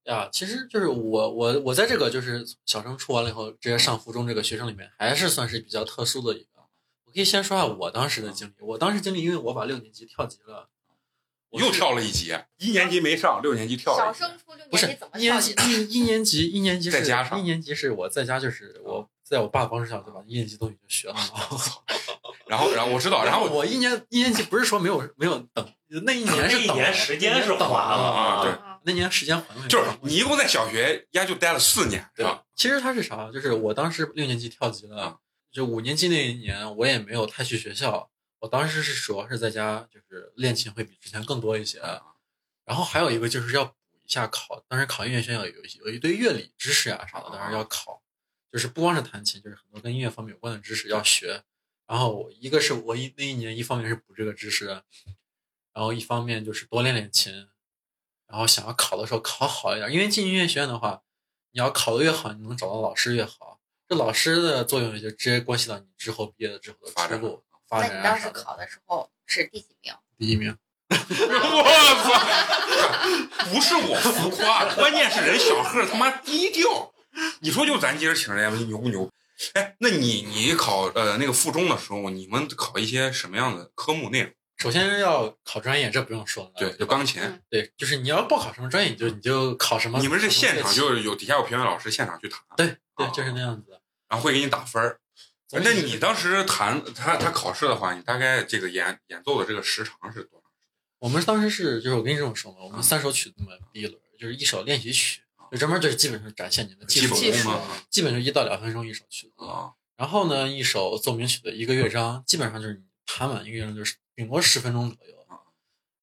[0.04, 0.16] 方？
[0.16, 6.51] 啊，其实就是我我我在这个就是小升初完了以后直接上附中这个学生里面，还是算是比较特殊的一个。
[7.12, 8.55] 我可以先说下我当时的经历。
[8.61, 10.70] 我当时经历，因为我把六年级跳级了，
[11.51, 14.12] 我又跳了一级，一年级没上，六年级跳了小。
[14.14, 20.22] 升初六不是年级怎么一年跳级一一年级一年级是再加上一年级是我在家就是我在我爸帮助下就把？
[20.27, 21.20] 一年级都已经学了嘛。
[22.48, 25.70] 然后，然后我知道，然后我一年一年级不是说没有没有等，
[26.05, 32.42] 那一年那一是等年时间是等缓了啊对啊那年时间还了，就是你一共在小学呀就待了四年，对吧？？
[32.57, 33.31] 其实他是啥？
[33.31, 35.18] 就是我当时六年级跳级啊了，
[35.52, 41.78] 就五年级那一年我也没有太去学校，我当时是主要是在家，就是练琴会比之前更多一些。
[42.64, 48.02] 然后还有一个就是要补一下考，当时考音乐学校有一有一堆乐理知识呀、啥的，当时要考，
[48.50, 51.44] 就是不光是弹琴，就是很多跟音乐方面有关的知识要学。
[51.86, 54.66] 然后我一个是我一那一年一方面是补这个知识，
[55.74, 57.46] 然后一方面就是多练练琴，
[58.26, 61.02] 然后想要考的时候考好一点，因为进音乐学院的话，
[61.50, 63.60] 你要考的越好，你能找到老师越好。
[63.92, 68.31] 这老师的作用也就直接关系到你之后毕业了之后的发展出路、发那展啊你当时。
[68.31, 69.92] 考的时候是第几名？
[70.18, 70.57] 第一名，
[70.88, 70.96] 我
[72.02, 73.50] 操！
[73.50, 76.90] 不是我浮夸，关键是人小贺他妈低调。
[77.40, 79.11] 你说就咱今儿请人家牛不牛？
[79.52, 84.33] 哎，那你你考呃那个附中的时候，你们考一些什么样的科目内容？
[84.57, 86.52] 首先要考专业，这不用说了。
[86.57, 87.20] 对，就钢琴。
[87.20, 89.98] 嗯对，就是你要报考什么专业，你就你就考什么。
[89.98, 93.78] 你们是现场就是有底下有评委老师现场去弹，对对哦，就是那样子。
[94.12, 95.01] 然后会给你打分儿。
[95.53, 100.51] 那你当时弹他他考试的话，你大概这个演演奏的这个时长是多长？
[100.98, 109.46] 我们当时是就是我跟你这么说嘛，我啊们三首曲子嘛，第一轮就是一首练习曲，就专门就是基本上展现你的技术基功嘛，础功嘛基本就一到两分钟一首曲子。
[109.46, 115.14] 啊然后呢，一首奏鸣曲的一个乐章，基本上就是你弹完一个乐章就是顶多十分钟左右。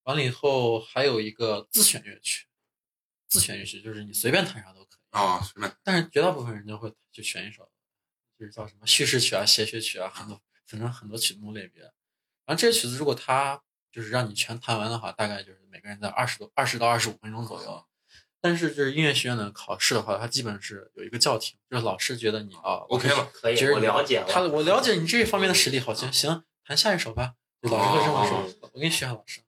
[0.04, 2.46] 完了以后还有一个自选乐曲，
[3.28, 7.69] 自选乐曲就是你随便弹啥都可以，啊，随便但是绝大部分人就会就选一首，
[8.40, 11.82] 就是叫什么叙事曲啊、协谑曲啊，很多反正很多曲目类别。
[11.82, 11.92] 然
[12.46, 13.60] 后这些曲子如果它
[13.92, 17.84] 就是让你全弹完的话，大概就是每个人在二十多二十到二十五分钟左右。
[18.40, 23.30] 但是就是音乐学院的考试的话，它基本是有一个叫停，就是老师觉得你啊 OK 了。
[23.34, 24.48] 可以我了解他了。
[24.48, 27.34] 我了解你这一方面的实力好，行行，弹下一首吧。
[27.60, 29.42] 就老师会这么说，哦我给你学下老师，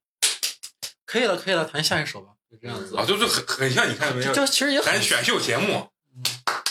[1.06, 2.94] 可以了，可以了，弹下一首吧，就这样子。
[2.94, 4.34] 啊，就是很很像你看没有？
[4.34, 5.88] 就就其实也很咱选秀节目。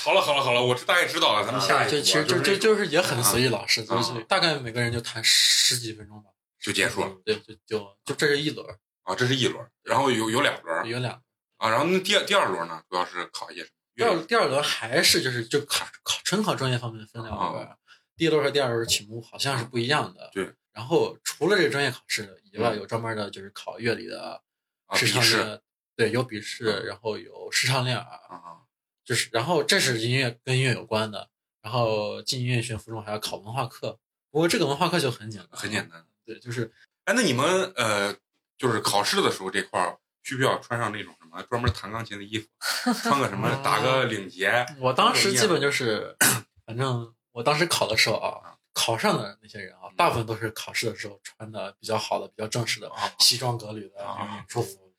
[0.04, 6.30] 好了好了好了，我大概知道了，咱们下一步就其实就就就就是也很随意，老师就啊是大概每个人就谈十几分钟吧，
[6.60, 8.68] 就结束了对，就就就这是一轮，
[9.04, 11.22] 啊，这是一轮，然后有有两轮有两。
[11.58, 13.72] 啊，然后那第二第二轮呢，主要是考一些什么？
[13.95, 17.70] 第二第二轮还是就是就考考纯考专业方面分两轮，
[18.18, 20.32] 第一轮和第二轮题目好像是不一样的。
[20.34, 20.52] 对。
[20.74, 24.41] 然后除了这个专业考试以外，嗯有专门的就是考乐理的
[24.88, 25.62] 啊，视唱练，
[25.95, 28.58] 对，有笔试，嗯然后有视唱练耳，啊
[29.04, 31.30] 就是然后这是音乐跟音乐有关的。
[31.64, 33.99] 然后进音乐学院附中还要考文化课，
[34.32, 36.04] 不过这个文化课就很简单，很简单。
[36.26, 36.74] 对，就是
[37.06, 38.16] 哎，那你们呃，
[38.58, 42.47] 就是考试的时候这块儿，需不需要穿上那种什么专门弹钢琴的衣服，
[43.04, 44.66] 穿个什么， 打个领结？
[44.80, 46.18] 我当时基本就是，
[46.66, 54.90] 反正我当时考的时候啊，考上的那些人啊，大部分都是考试的时候穿的比较好的、比较正式的啊西装革履的演出服。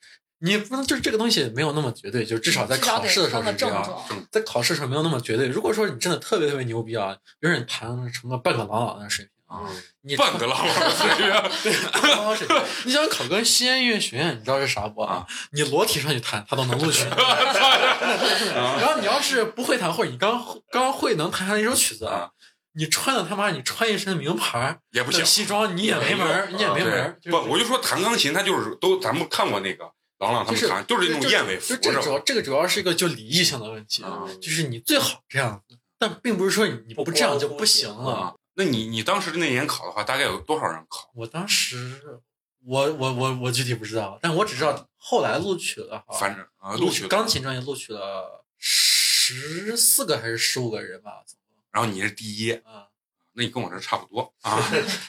[0.45, 4.05] 你不能就是这个东西没有那么绝对，就至少在考试的时候是这样。
[4.31, 5.47] 在考试的时候没有那么绝对。
[5.47, 11.31] 如果说你真的特别特别牛逼啊，比如说你弹成个半个朗朗的水平啊，嗯你半个朗朗的水平，
[11.93, 15.25] 半个朗朗水平，你想考个西安音乐学院，你知道是啥不啊？
[15.53, 17.05] 你裸体上去弹，他都能录取。
[17.15, 22.31] 然后你要是不会弹，或者你刚刚会能弹下一首曲子啊，
[22.75, 25.25] 你穿的他妈你穿一身名牌也不行。
[25.25, 27.17] 西装，你也没门儿，你也没门儿。
[27.31, 29.85] 不，我就说弹钢琴，他就是都咱们看过那个
[30.23, 32.19] 郎朗他就是们弹，就是那种燕尾服，就这个主要？
[32.21, 38.13] 这个主要是一个就礼仪性的问题，嗯就是你最好这样子，但并不是说你不这样就不行了。
[38.13, 41.11] 啊，那你你当时那年考的话，大概有多少人考？
[41.15, 42.21] 我当时，
[42.65, 51.25] 我我我我具体不知道，但我只知道后来录取了哈，反正啊，录录取钢琴专业录取了十四个还是十五个人吧，
[51.73, 52.87] 然后你是第一，啊，
[53.33, 54.57] 那你跟我这差不多 啊。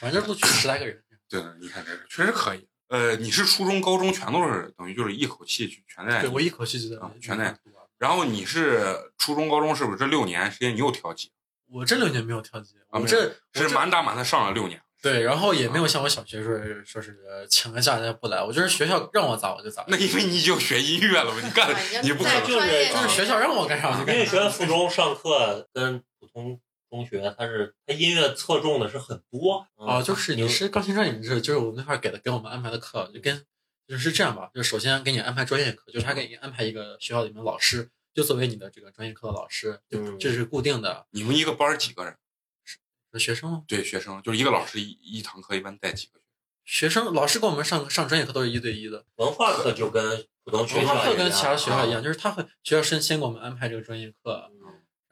[0.00, 1.00] 反正录取十来个人。
[1.28, 2.66] 对，你看这个确实可以。
[2.88, 7.56] 呃，你是初中、高中全都是等于就是一口气去全在对，我一口气就在啊全在。
[7.98, 11.30] 然后你是初中、高中是不是这六年时间你又调剂？
[11.70, 14.80] 我这六年没有跳级，啊没有我这我是满打满的上了六年。
[15.00, 17.18] 对，然后也没有像我小学时候说是
[17.50, 19.84] 请个假再不来，我就是学校让我咋我就咋。
[19.88, 24.14] 那因为你就学音乐了嘛，你干啊你不可能就是就是学校让我干啥我就干啥。
[24.14, 24.26] 因为。
[24.26, 26.58] 学附中上课跟普通
[26.94, 33.44] 中学，他是他音乐侧重的是很多啊，就是你是钢琴专业，你是就是我们那块儿给的给我们安排的课，就跟
[33.88, 42.16] 就是这样吧，就是首先给你安排专业课，就是他给你安排一个学校里面老师，就作为你的这个专业课的老师，就嗯这是固定的你们一个班儿几个人？
[43.12, 43.62] 是学生吗。
[43.68, 46.20] 对，学生就是一个老师一一堂课一般带几个？
[46.64, 54.63] 学生老师给我们上上专业课都是一对一的，文化课就跟普通学文化校一样课跟其他学校一样，啊就是他会学校先先给我们安排这个专业课，嗯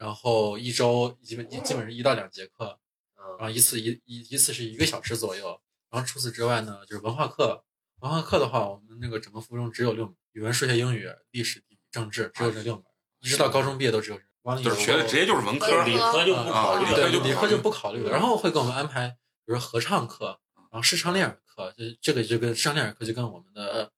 [0.03, 2.77] 然后一周基本基本是一到两节课，
[3.15, 5.57] 嗯然后一次一一一次是一个小时左右，
[5.89, 7.63] 然后除此之外呢，就是文化课。
[8.01, 12.83] 文化课的话，我们那个整个附中只有六门，语文、数学、英语、历史、地理、政治，只有这六门，
[13.21, 14.23] 一直到高中毕业都只有这。
[14.41, 18.11] 完了以后就是学的直接就是文科理科就不考虑啊了，对，就理科就不考虑了。
[18.11, 20.37] 然后会给我们安排，比如说合唱课，
[20.69, 23.89] 然后视唱练耳课，就这个就跟视唱练耳课就跟我们的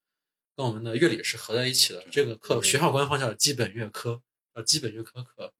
[0.55, 2.05] 跟我们的乐理是合在一起的。
[2.11, 4.21] 这个课学校官方叫基本乐科，
[4.53, 5.51] 叫基本乐科课。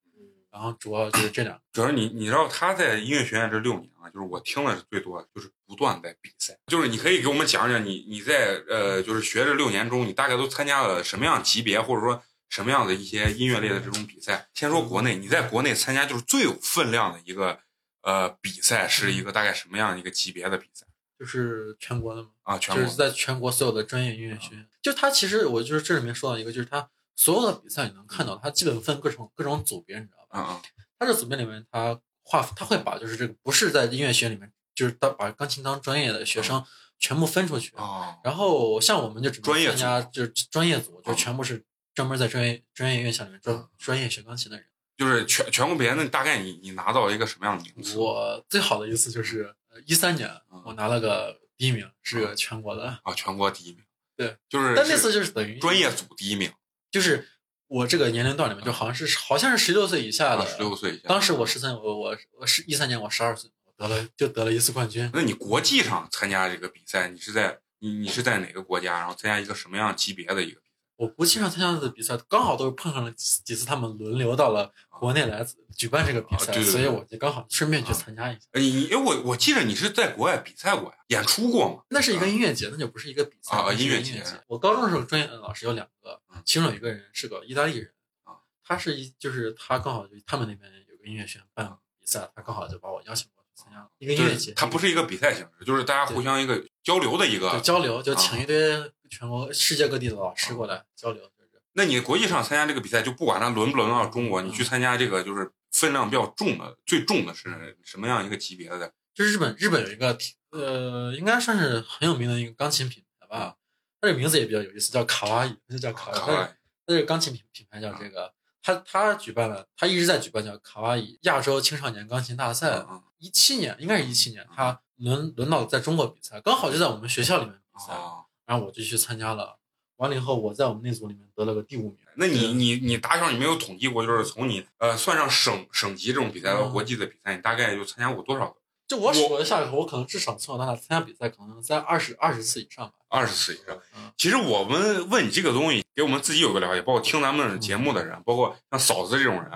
[0.55, 1.61] 然后主要就是这两个。
[1.73, 6.57] 主要你你知道他在音乐学院这六年啊，就是我听的是最多的，就是不断在比赛。
[6.67, 14.47] 就是你可以给我们讲讲你你在呃就是学这六年中，你大概都参加了什么样级别，或者说什么样的一些音乐类的这种比赛？
[14.53, 17.59] 先说国内，你在国内参加就是最有分量的一个
[18.03, 20.85] 呃比赛，是一个大概什么样的一个级别的比赛
[21.19, 22.57] 就是全国的嘛，啊？
[22.57, 30.47] 全国就是在全国所有的专业音乐学院，就他其实我就是这里面说到一个，就是他所有的比赛你能看到，他基本分各种各种组别，你知道吧？
[30.49, 36.63] 嗯嗯它这组别里面，他划他会把就是这个不是在音乐学院里面，就是当把钢琴当专业的学生
[36.99, 37.73] 全部分出去。
[37.75, 41.63] 哦然后像我们就只能专业参加就是专业组，就哦全部是
[41.93, 44.65] 专门在专业专业院校里面专专业学钢琴的人。
[44.97, 47.97] 就是全全国比赛，那大概你你拿到一个什么样的名次？
[47.97, 49.53] 我最好的一次就是
[49.85, 52.97] 一三年嗯，我拿了个第一名，是个全国的。
[53.03, 53.83] 啊，全国第一名。
[54.15, 56.49] 对，就是但那次就是等于专业组第一名，
[56.89, 57.27] 就是
[57.67, 61.09] 我这个年龄段里面，就好像是好像是十六岁以下的，啊十六岁以下。
[61.09, 65.09] 当时我十三，我我我是一三年，我十二岁，我得了就得了一次冠军。
[65.13, 68.99] 那你国际上参加这个比赛，你是在你你是在哪个国家？
[68.99, 70.61] 然后参加一个什么样级别的一个？
[70.97, 78.41] 我国际上参加的比赛刚好都是碰上了几几次，他们轮流到了国内来举办这个比赛，啊对对对所以我就刚好顺便去参加一下。
[78.51, 81.83] 呃你你我我记得你是在国外比赛过呀，演出过嘛？
[81.89, 84.23] 那是一个音乐节，那就不是一个比赛啊音乐节。
[84.47, 87.91] 我高中的时候专业老师有两个嗯，其中有一个人是个意大利人
[88.23, 91.67] 啊，他是一就是他刚好就他们那边有个音乐学院办
[91.99, 94.53] 比赛，他刚好就把我邀请过去参加了一个音乐节。
[94.53, 97.59] 它不是一个比赛形式，就是大家互相一个交流的一就个。
[97.59, 101.21] 交流，就啊请一堆全国世界各地的老师过来交流。
[101.23, 108.93] 就是那你国际上参加这个比赛，就不管它轮不轮到中国，你去参加这个就是分量比较重的，最重的是什么样一个级别的？
[109.13, 110.17] 就是日本，日本有一个
[110.51, 113.55] 呃，应该算是很有名的一个钢琴品牌吧。
[114.01, 116.19] 它这个名字也比较有意思，叫卡哇伊，就叫卡哇伊。
[116.19, 116.47] 卡哇伊
[116.87, 122.85] 它这个钢琴品品牌叫这个，它它举办了，它一直在举办叫卡哇伊亚洲青少年钢琴大赛。
[122.89, 128.14] 嗯一七年应该是一七年，它轮轮到在中国比赛，刚好就在我们学校里面比赛，哦，
[128.45, 129.57] 然后我就去参加了。
[129.97, 131.97] 完了以后，我在我们那组里面得了个第五名。
[132.15, 138.55] 那你你你打小你没有统计过，就是从你呃算上省省级这种比赛到嗯国际的比赛，你大概就参加过多少个？
[138.87, 142.93] 就我数了下来，我可能至少从小到大参加比赛，可能在二十二十次以上吧。
[143.07, 144.11] 二十次以上嗯。
[144.17, 149.49] 其实我们问你这个东西，给我们自己有个了解，包括听咱们节目的人，包括像嫂子这种人，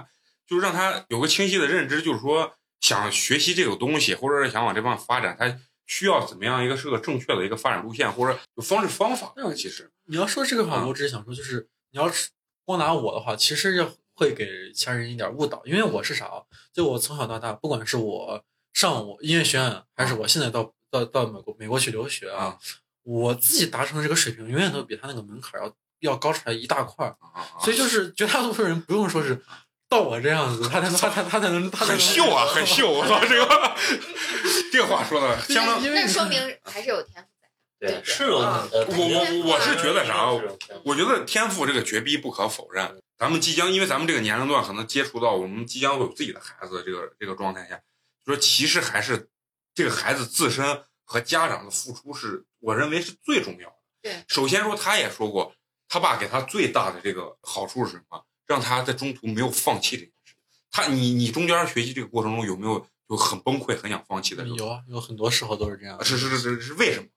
[0.48, 5.60] 就是让他有个清晰的认知，就是说想学习这个东西，或者是想往这方面发展，他
[5.90, 9.34] 需要怎么样一个是个正确的一个发展路线，或者有方式方法。
[9.36, 12.30] 嗯其实，你要说这个话，啊我只是想说，就是你要是
[12.64, 16.44] 光拿我的话，其实要会给其他人一点误导，因为我是啥啊？
[16.72, 22.58] 就我从小到大，不管是我上我音乐学院，还是我现在到到到美国美国去留学啊，啊
[23.02, 27.18] 我自己达成的这个水平，永远都比他那个门槛要要高出来一大块儿。
[27.60, 29.44] 所以就是绝大多数人不用说是
[29.90, 32.92] 到我这样子，他才能他才他才能他才能很秀啊，很秀！
[32.92, 33.76] 我操，这个
[34.72, 35.82] 这个话说的相当。
[35.82, 37.50] 因为那说明还是有天赋在。
[37.80, 40.30] 对对，是有我我我是觉得啥
[40.84, 43.02] 我觉得天赋这个绝逼不可否认。
[43.18, 47.82] 咱们即将，因为咱们这个年龄段可能接触到我们即将会有自己的孩子这个这个状态下，
[48.26, 49.28] 说其实还是
[49.74, 53.76] 这个孩子自身和家长的付出是我认为是最重要的。
[54.04, 55.54] 对，首先说他也说过，
[55.90, 58.24] 他爸给他最大的这个好处是什么？
[58.50, 60.34] 让他在中途没有放弃这件事。
[60.70, 64.58] 他你你中间学习这个过程中有没有就很崩溃、很想放弃的时候？
[64.58, 66.04] 有啊，有很多时候都是这样啊。
[66.04, 67.08] 是是是是是为什么？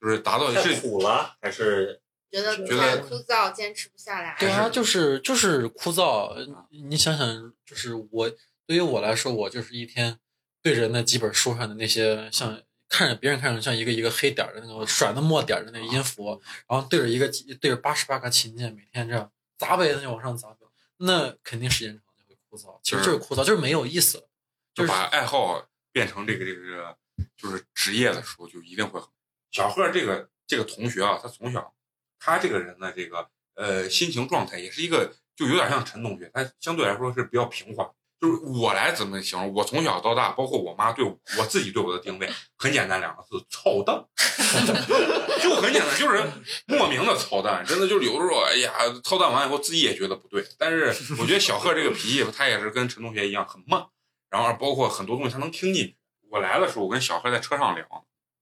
[0.00, 2.00] 就是达到太是苦了，还是
[2.30, 4.34] 觉得觉太得枯燥，坚持不下来。
[4.40, 6.34] 对啊，就是就是枯燥。
[6.70, 8.30] 你想想，就是我
[8.66, 10.18] 对于我来说，我就是一天
[10.62, 12.58] 对着那几本书上的那些像
[12.88, 17.28] 看着别人看着像一个一个黑点儿的那个甩的墨点儿的那个音符，然后对着一个
[17.60, 20.59] 对着八十八个琴键，每天这样砸呗，那就往上砸呗，
[21.00, 22.78] 那肯定时间长就会枯燥。
[22.82, 24.26] 其实就是枯燥，就是没有意思。
[24.72, 26.96] 就把爱好变成这个这个这个
[27.36, 29.08] 就是职业的时候，就一定会很。
[29.50, 31.74] 小贺这个这个同学啊，他从小
[32.18, 37.90] 他这个人的这个呃心情状态也是一个，就有点像陈同学，他相对来说是比较平缓。
[38.20, 39.52] 就是我来怎么形容？
[39.54, 44.04] 我从小到大，包括我妈对我我自己对我的定位，很简单两个字：操蛋。
[45.40, 46.22] 就很简单，就是
[46.66, 50.44] 莫名的操蛋，真的就是有的时候，哎呀，操蛋完以后自己也觉得不对。
[50.58, 53.82] 但是我觉得小贺这个脾气，他也是跟陈同学一样很慢，
[54.28, 55.96] 然后包括很多东西他能听进去。
[56.28, 57.86] 我来的时候，我跟小贺在车上聊，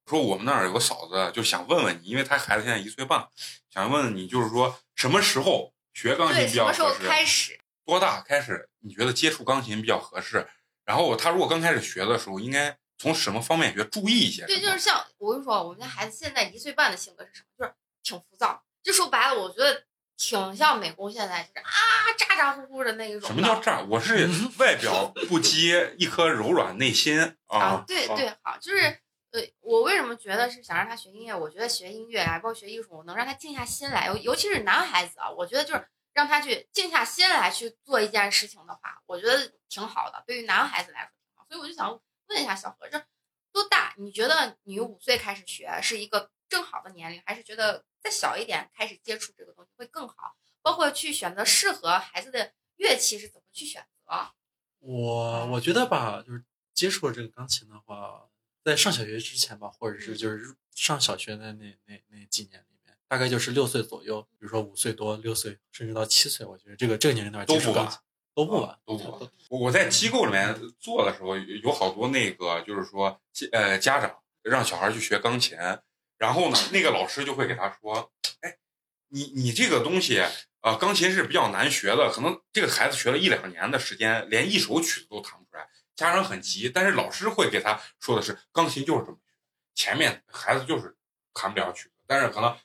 [0.09, 3.29] 说我们那儿有个嫂子，就想问问你，因为他孩子现在一岁半，
[3.73, 7.09] 想问问你，就是说什么时候学钢琴，比较什么时候合适？
[7.09, 7.61] 开始？
[7.89, 10.47] 多大开始你觉得接触钢琴比较合适？
[10.85, 13.83] 然后他如果刚开始学的时候，应该从什么方面学？
[13.85, 14.45] 注意一些？
[14.45, 17.49] 对，就是像我跟你说，我们家孩子现在一岁半的性格是什么？
[17.57, 17.73] 就是
[18.03, 18.63] 挺浮躁。
[18.83, 19.85] 就说白了，我觉得
[20.19, 21.73] 挺像美工现在就是啊
[22.19, 23.27] 咋咋呼呼的那一种。
[23.27, 23.83] 什么叫这儿？
[23.89, 24.29] 我是
[24.61, 27.19] 外表不羁，一颗柔软内心？
[27.47, 28.81] 啊对对，好，就是
[29.31, 31.35] 呃，我为什么觉得是想让他学音乐？
[31.35, 40.23] 我觉得学音乐啊，包括学艺术，我能让他静下心来，尤尤其是男孩子啊，我觉得就是让他去静下心来去做一件事情的话，我觉得挺好的。
[40.27, 43.05] 对于男孩子来说挺好，所以我就想问一下小何，这
[43.53, 43.95] 多大？
[43.97, 50.37] 你觉得你五岁开始学是一个正好的年龄，还是觉得再小一点开始接触这个东西会更好？
[50.61, 54.33] 包括去选择适合孩子的乐器是怎么去选择？
[54.81, 56.45] 我我觉得吧，就是
[56.75, 58.29] 接触这个钢琴的话，
[58.63, 62.78] 在上小学之前吧，或者是就是上小学的那那那几年里面，
[63.09, 67.89] 大概就是六岁左右，比如说五岁多、六岁，甚至到七岁，我觉得这个这个年龄段都不晚
[68.35, 69.31] 都不晚，都不晚。
[69.49, 75.57] 我我在机构里面做的时候，有好多那个就是说，呃，家长让小孩去学钢琴，
[76.19, 78.59] 然后呢，那个老师就会给他说，哎，
[79.09, 80.23] 你你这个东西，
[80.61, 89.33] 呃，钢琴是比较难学的，可能这个孩子学了一两年的时间，连一首曲子都弹不出来，家长很急，但是老师会给他说的是，钢琴就是这么学，
[89.75, 90.95] 前面孩子就是
[91.33, 92.57] 弹不了曲子，但是可能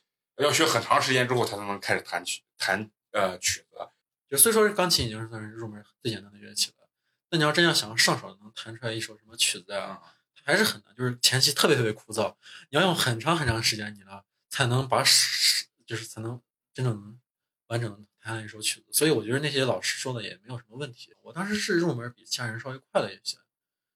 [0.42, 3.76] 要学很长时间之后，他才能开始弹曲弹呃曲子。
[4.28, 6.88] 就虽说钢琴已经是算是入门最简单的乐器了，
[7.30, 10.00] 那你要真要想上手能弹出来一首什么曲子啊，
[10.42, 12.34] 还是很难，就是前期特别特别枯燥，
[12.70, 16.40] 你要用很长很长时间，你呢才能把是就是才能
[16.72, 17.20] 真正能
[17.68, 18.86] 完整的弹一首曲子。
[18.90, 21.14] 所以我觉得那些老师说的也没有什么问题。
[21.22, 23.36] 我当时是入门比其他人稍微快了一些，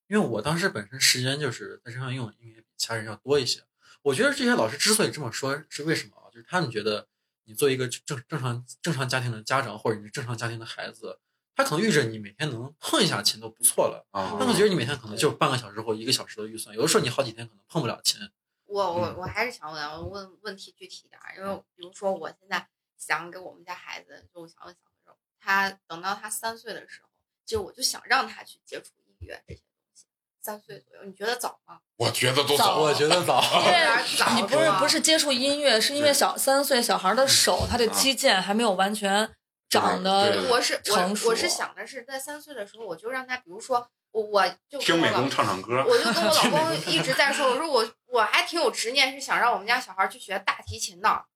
[0.07, 3.65] 因为我当时本身时间就是在身上用，应该比其他人要多一些。
[4.03, 6.28] 我觉得这些老师之所以这么说，是为什么啊？
[6.39, 7.09] 就是他们觉得
[7.47, 11.19] 你作为一个正正常正常家庭的家长，或者你是正常家庭的孩子，
[11.57, 14.07] 他可能预着你每天能碰一下琴都不错了。
[14.13, 18.21] 啊他们觉得你每天可能就半个小时或一个小时的预算，有的时候你好几天可能碰不了琴。
[18.67, 27.09] 我我嗯我还是想问，我问问题具体一点儿，因为比如说我现在想给我们家孩子，就我想问小朋友，他等到他三岁的时候，
[27.45, 29.63] 就我就想让他去接触音乐这些
[30.49, 31.79] 三岁左右，你觉得早吗？
[31.99, 33.43] 我觉得都早早，我觉得早。
[33.61, 39.31] 因 为早你不是不是接触音乐，是因为小三岁小孩的手，他的肌腱还没有完全
[39.69, 45.85] 长对得我是成熟我我是想的是在三岁的时候，我就让他，比如说我我就跟我老 听美工唱唱歌。
[45.87, 51.27] 我就跟我老公一直在说，我说我我还挺有执念，是想让我们家小孩去学大提琴的。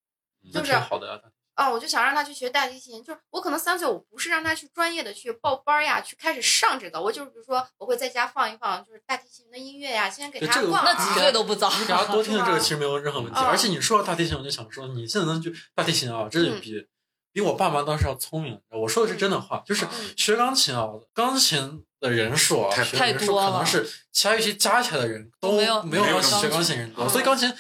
[0.51, 1.23] 就是好的
[1.57, 1.65] 呀。
[1.65, 11.21] 啊，我就想让他去学大提琴，就是我可能三岁，我不是让他去专业的去报班儿呀，去开始上这个，我就是比如说我会在家放一放，就是大提琴的音乐呀，先给对这个他灌那几耳。
[11.21, 11.71] 岁都不早。
[11.79, 13.39] 你给他多听听这个其实没有任何问题。
[13.39, 16.87] 嗯而且你说到大提琴，我就想说，你现在能去大提琴啊，真的比、
[17.33, 18.59] 比我爸妈当时要聪明。
[18.71, 25.83] 我说的是真的话，就是嗯学钢琴啊，钢琴的人数啊，太学的人数太多了可能是其他乐器加起来的人都没有
[26.23, 27.53] 学钢琴人多，嗯所以钢琴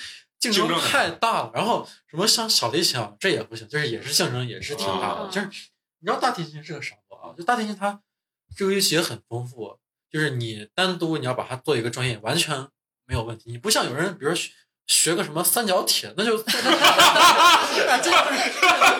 [0.50, 1.52] 竞争太大了。
[1.54, 5.28] 然后什么像小提琴啊，这也不行，就是也是竞争也是挺大的。
[5.28, 7.32] 嗯就是你知道大提琴是个啥不啊？
[7.38, 8.02] 就大提琴它
[8.56, 9.78] 这个乐器也很丰富，
[10.10, 12.68] 就是你单独你要把它做一个专业，完全
[13.06, 13.50] 没有问题。
[13.50, 14.52] 你不像有人，比如说
[14.92, 18.36] 学学个什么三角铁，那就哎真的就是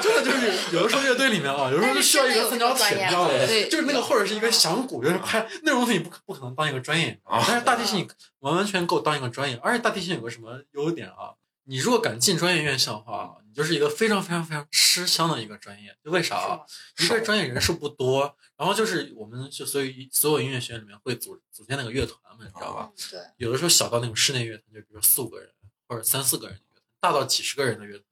[0.01, 3.31] 真的就是有的时候乐队里面啊，有时候就需要一个三角铁，你知道吗？
[3.71, 8.09] 就是那个或者是一个响鼓，就是拍那种东西，你不可不可能当一个专业，但是大提琴你
[8.41, 11.37] 完完全够当一个专业，而且大提琴有个什么优点啊？
[11.65, 15.95] 你如果敢进专业院校的话，你就是一个非常非常非常吃香的一个专业。
[16.05, 16.61] 就为啥啊？
[16.99, 22.91] 一个专业人数不多，然后就是我们就所以所有音乐学院里面会组组建那个乐团嘛，你知道吧？
[22.91, 25.49] 嗯，对，有的时候小到那种室内乐团，就比如说四五个人
[25.93, 28.05] 或者三四个人的乐团，大到几十个人的乐团。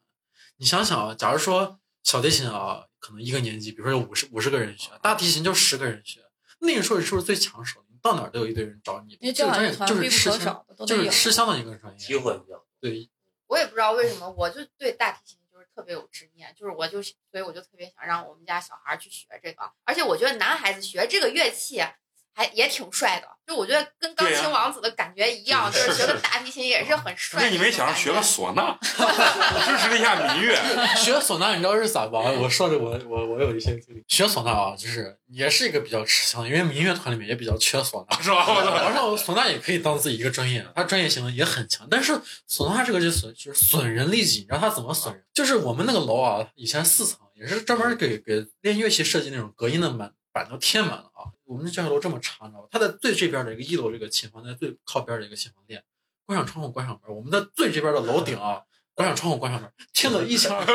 [0.58, 6.20] 你想想啊，假如说小提琴啊，可能一个年级，比如说有五十五十个人学，大提琴就十个人学，
[6.58, 7.82] 那个时候你是不是最抢手？
[7.88, 10.96] 你到哪儿都有一堆人找你，因为这个专业就是吃香，就。
[10.96, 12.18] 是吃香的一个专业机业。
[12.18, 12.66] 会比较多。
[12.80, 13.08] 对，
[13.46, 21.80] 我也不知道为什么，我就对大提琴就是特别有执念，就是我就所以我就特别想让我们家小孩去学这个，而且我觉得男孩子学这个乐器
[22.34, 27.48] 还也挺帅的，就我觉得跟钢琴王子的感觉一样，对就是学个大提琴也是很帅那。
[27.48, 30.54] 你没想着学个唢呐，支持一下民乐？
[30.96, 32.20] 学唢呐，你知道是咋吧？
[32.40, 34.02] 我说的我我我有一些经历。
[34.08, 38.16] 学唢呐啊，就是也是一个比较吃香的，因为民乐团里面也比较缺唢呐。
[38.22, 38.46] 是吧？
[38.88, 41.86] 然后唢呐也可以当自己一个专业，它专业性也很强。
[41.90, 42.12] 但是
[42.48, 45.24] 唢呐这个就损就是损人利己，你知道它怎么损人？
[45.34, 51.28] 就是我们那个楼啊，以前四层也是专门给给练乐器设计那种隔音的满板都贴满了啊。
[51.44, 52.68] 我们的教学楼这么长，你知道吧？
[52.70, 55.82] 它在最这边的一个一楼这个琴房在最靠边的一个琴房练，
[56.26, 58.62] 关上窗户关上门，我们在最这边的楼顶啊。
[58.92, 60.72] 关上窗户，关上门，听了一清二楚。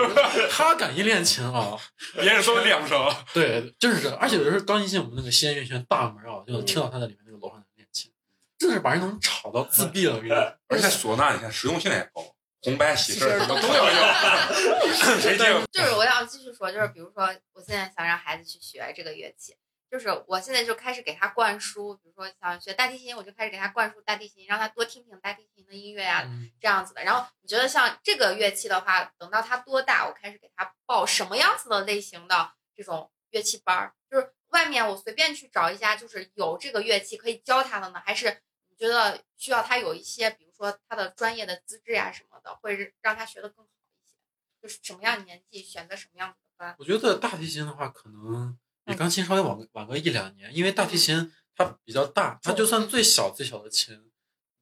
[0.49, 1.77] 他敢一练琴啊，
[2.15, 4.09] 别人都两成，对，就是这。
[4.15, 8.11] 而且有的时候刚一进我们那个西安乐学院大门啊，就能听到他在里面那个楼上在练琴，
[8.57, 10.15] 真的是把人能吵到自闭了。
[10.15, 10.39] 我跟你讲，
[10.69, 12.34] 而且唢呐你看实用性也高，
[12.65, 14.53] 红白喜事儿什么都要要。
[15.21, 15.45] 谁接？
[15.71, 19.55] 就是我要继续说，就是比如说，我现在想让孩子去学这个乐器，
[19.89, 27.03] 就是我现在就开始给他灌输，比如说想学大提琴，我就开始给他灌输大提琴，让他多听听大提琴的音乐啊、嗯这样子的。
[27.03, 33.93] 然后你觉得像这个乐器的话，等到他多大，我开始给他报什么样子的类型的这种乐器班儿？
[34.09, 38.41] 就是外面我随便去找一家，就是有这个乐器可以教他的呢，还是
[38.77, 44.13] 你觉得需要他有一些，比如说他的专业的资质呀什么的，会让他学得更好一些？
[44.61, 46.75] 就是什么样的年纪选择什么样子的班？
[46.79, 54.11] 我觉得大提琴的话，可能比钢琴稍微晚个晚个一两年，因为大提琴它比较大，它就算最小最小的琴，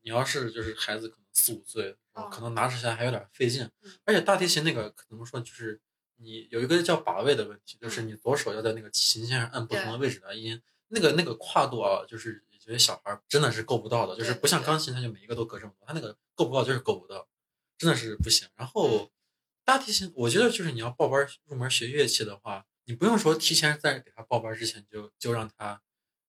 [0.01, 3.91] 你要是就是孩子可能四五岁，哦可能拿起来还有点费劲嗯。
[4.05, 5.81] 而且大提琴那个可能说就是
[6.17, 17.27] 你有一个叫把位的问题，就是嗯你左手要在那个琴线上按不同的位置来音，那个那个跨度啊，就是有些小孩儿真的是够不到的，就是不像钢琴，他就每一个都隔这么多，他那个够不到就是够不到，
[17.77, 18.47] 真的是不行。
[18.55, 19.11] 然后
[19.65, 25.81] 大提琴，我觉得就是你要报班儿入门学乐器的话，你不用说提前在给他报班儿之前就就让他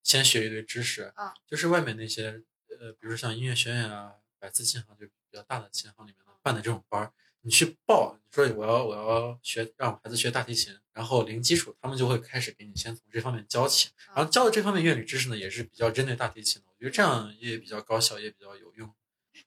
[0.03, 2.43] 先学一堆知识，啊就是外面那些
[2.81, 18.93] 呃，比如像音乐学院啊、百思琴行就比较大的琴行里面办的这种班儿，你去报，你说我要我要学让我孩子学大提琴，然后零基础，他们就会开始给你先从这方面教起，然后教的这方面乐理知识呢，也是比较针对大提琴的，我觉得这样也比较高效，也比较有用。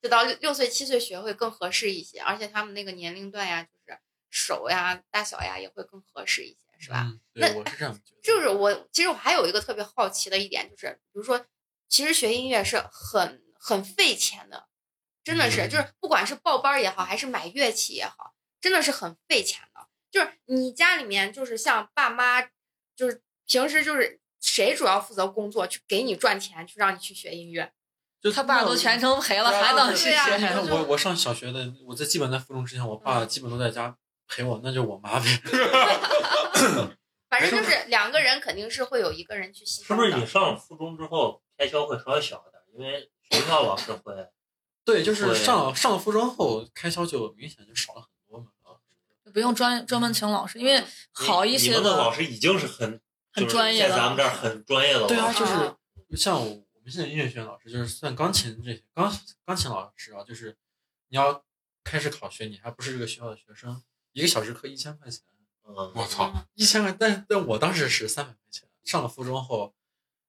[0.02, 7.04] 就到六六岁七岁学会更合适一些，而且他们那个年龄段呀，就是手呀、大小呀也会更合适一些，是吧？
[7.08, 8.22] 嗯，那对，我是这样觉得。
[8.22, 11.46] 就是我其实我还有一个特别好奇的一点，就是比如说，
[11.90, 14.68] 其实学音乐是很很费钱的，
[15.24, 18.36] 真的是，嗯就是不管是报班儿也好，还是买乐器也好，
[18.68, 19.88] 真的是很费钱的。
[20.11, 22.41] 就是你家里面就是像爸妈，
[22.97, 27.72] 就是平时就是谁主要负责工作，去给你赚钱，去让你去学音乐。
[28.22, 30.18] 就他爸都全程陪了，还能去学？
[30.70, 33.95] 我我上小学的，我在基本在附中之前，我爸嗯基本都在家
[34.28, 35.26] 陪我，那就我妈呗。
[37.30, 39.88] 反正就是两个人肯定是会有一个人去牺牲。
[39.88, 42.63] 是不是你上了附中之后开销会稍微小一点？
[42.74, 44.13] 因为学校老师会，
[44.86, 48.16] 对，就是上上了附中后，开销就明显就少了很多
[49.38, 53.00] 不用专专门请老师，因为好一些你们的老师已经是很
[53.32, 55.08] 很专业的在咱们这儿很专业的了。
[55.08, 59.16] 对啊，哦就是像我我们现在音乐学院老师，就是算钢琴这些钢
[59.46, 60.58] 钢琴老师啊，就是
[61.10, 61.46] 你要
[61.84, 63.80] 开始考学，你还不是这个学校的学生，
[64.12, 65.22] 一个小时课一千块钱，
[65.68, 68.68] 嗯，我操，一千块，但但我当时是三百块钱。
[68.84, 69.76] 上了附中后，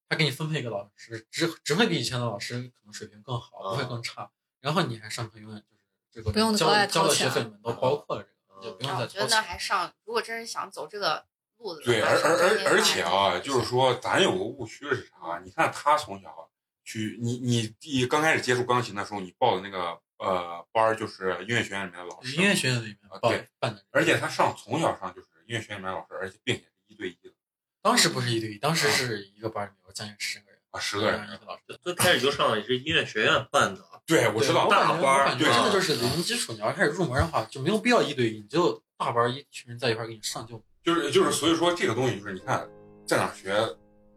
[0.06, 4.30] 他给你分配一个老师，只只会比以前的老师可能水平更好，不会更差。
[4.60, 5.82] 然后你还上课，永远就是
[6.12, 9.42] 这个不用交交的学费里面都包括了这个，就不用啊我觉得那。
[9.42, 11.24] 还上，如果真是想走这个
[11.58, 15.40] 路子的对，而而而而且啊，就是说，咱有个误区是啥？
[15.44, 16.50] 你看他从小
[16.84, 27.34] 去，你你第一刚开始接触钢琴的时候，你报的那个呃班儿就是音乐学院里面的老师，音乐学院里面办啊对办的，而且他上从小上就是音乐学院里面老师，而且并且是一对一的
[27.82, 30.47] 当时不是一对一，当时是一个班里面有将近十个人，
[30.78, 31.20] 啊，十个人。
[31.24, 31.78] 一个老师。
[31.82, 40.62] 最开始就上的也是音乐学院办的，对，我知道大班对真的就是零基础，你要开始入门的话，就没有必要一对一，你就大班一群人在一块儿给你上就。
[40.84, 42.66] 就是就是，所以说这个东西就是你看
[43.04, 43.52] 在哪儿学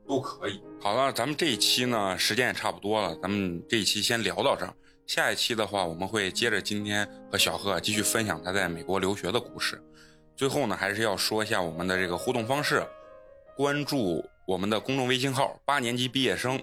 [0.08, 0.62] 都可以。
[0.80, 4.74] 好了，咱们这一期呢时间也差不多了，咱们这一期先聊到这儿。
[5.08, 9.82] 下一期的话，我们会接着今天和小贺继续分享他在美国留学的故事。
[10.38, 12.86] 最后呢，还是要说一下我们的这个互动方式，
[13.58, 16.62] 关注我们的公众微信号“八年级毕业生”。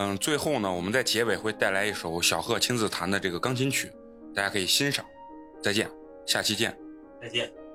[0.00, 3.92] 嗯，最后呢，我们在结尾会带来一首小贺亲自弹的这个钢琴曲，
[4.34, 5.04] 大家可以欣赏。
[5.62, 5.90] 再见，
[6.24, 6.74] 下期见。
[7.20, 7.67] 再见。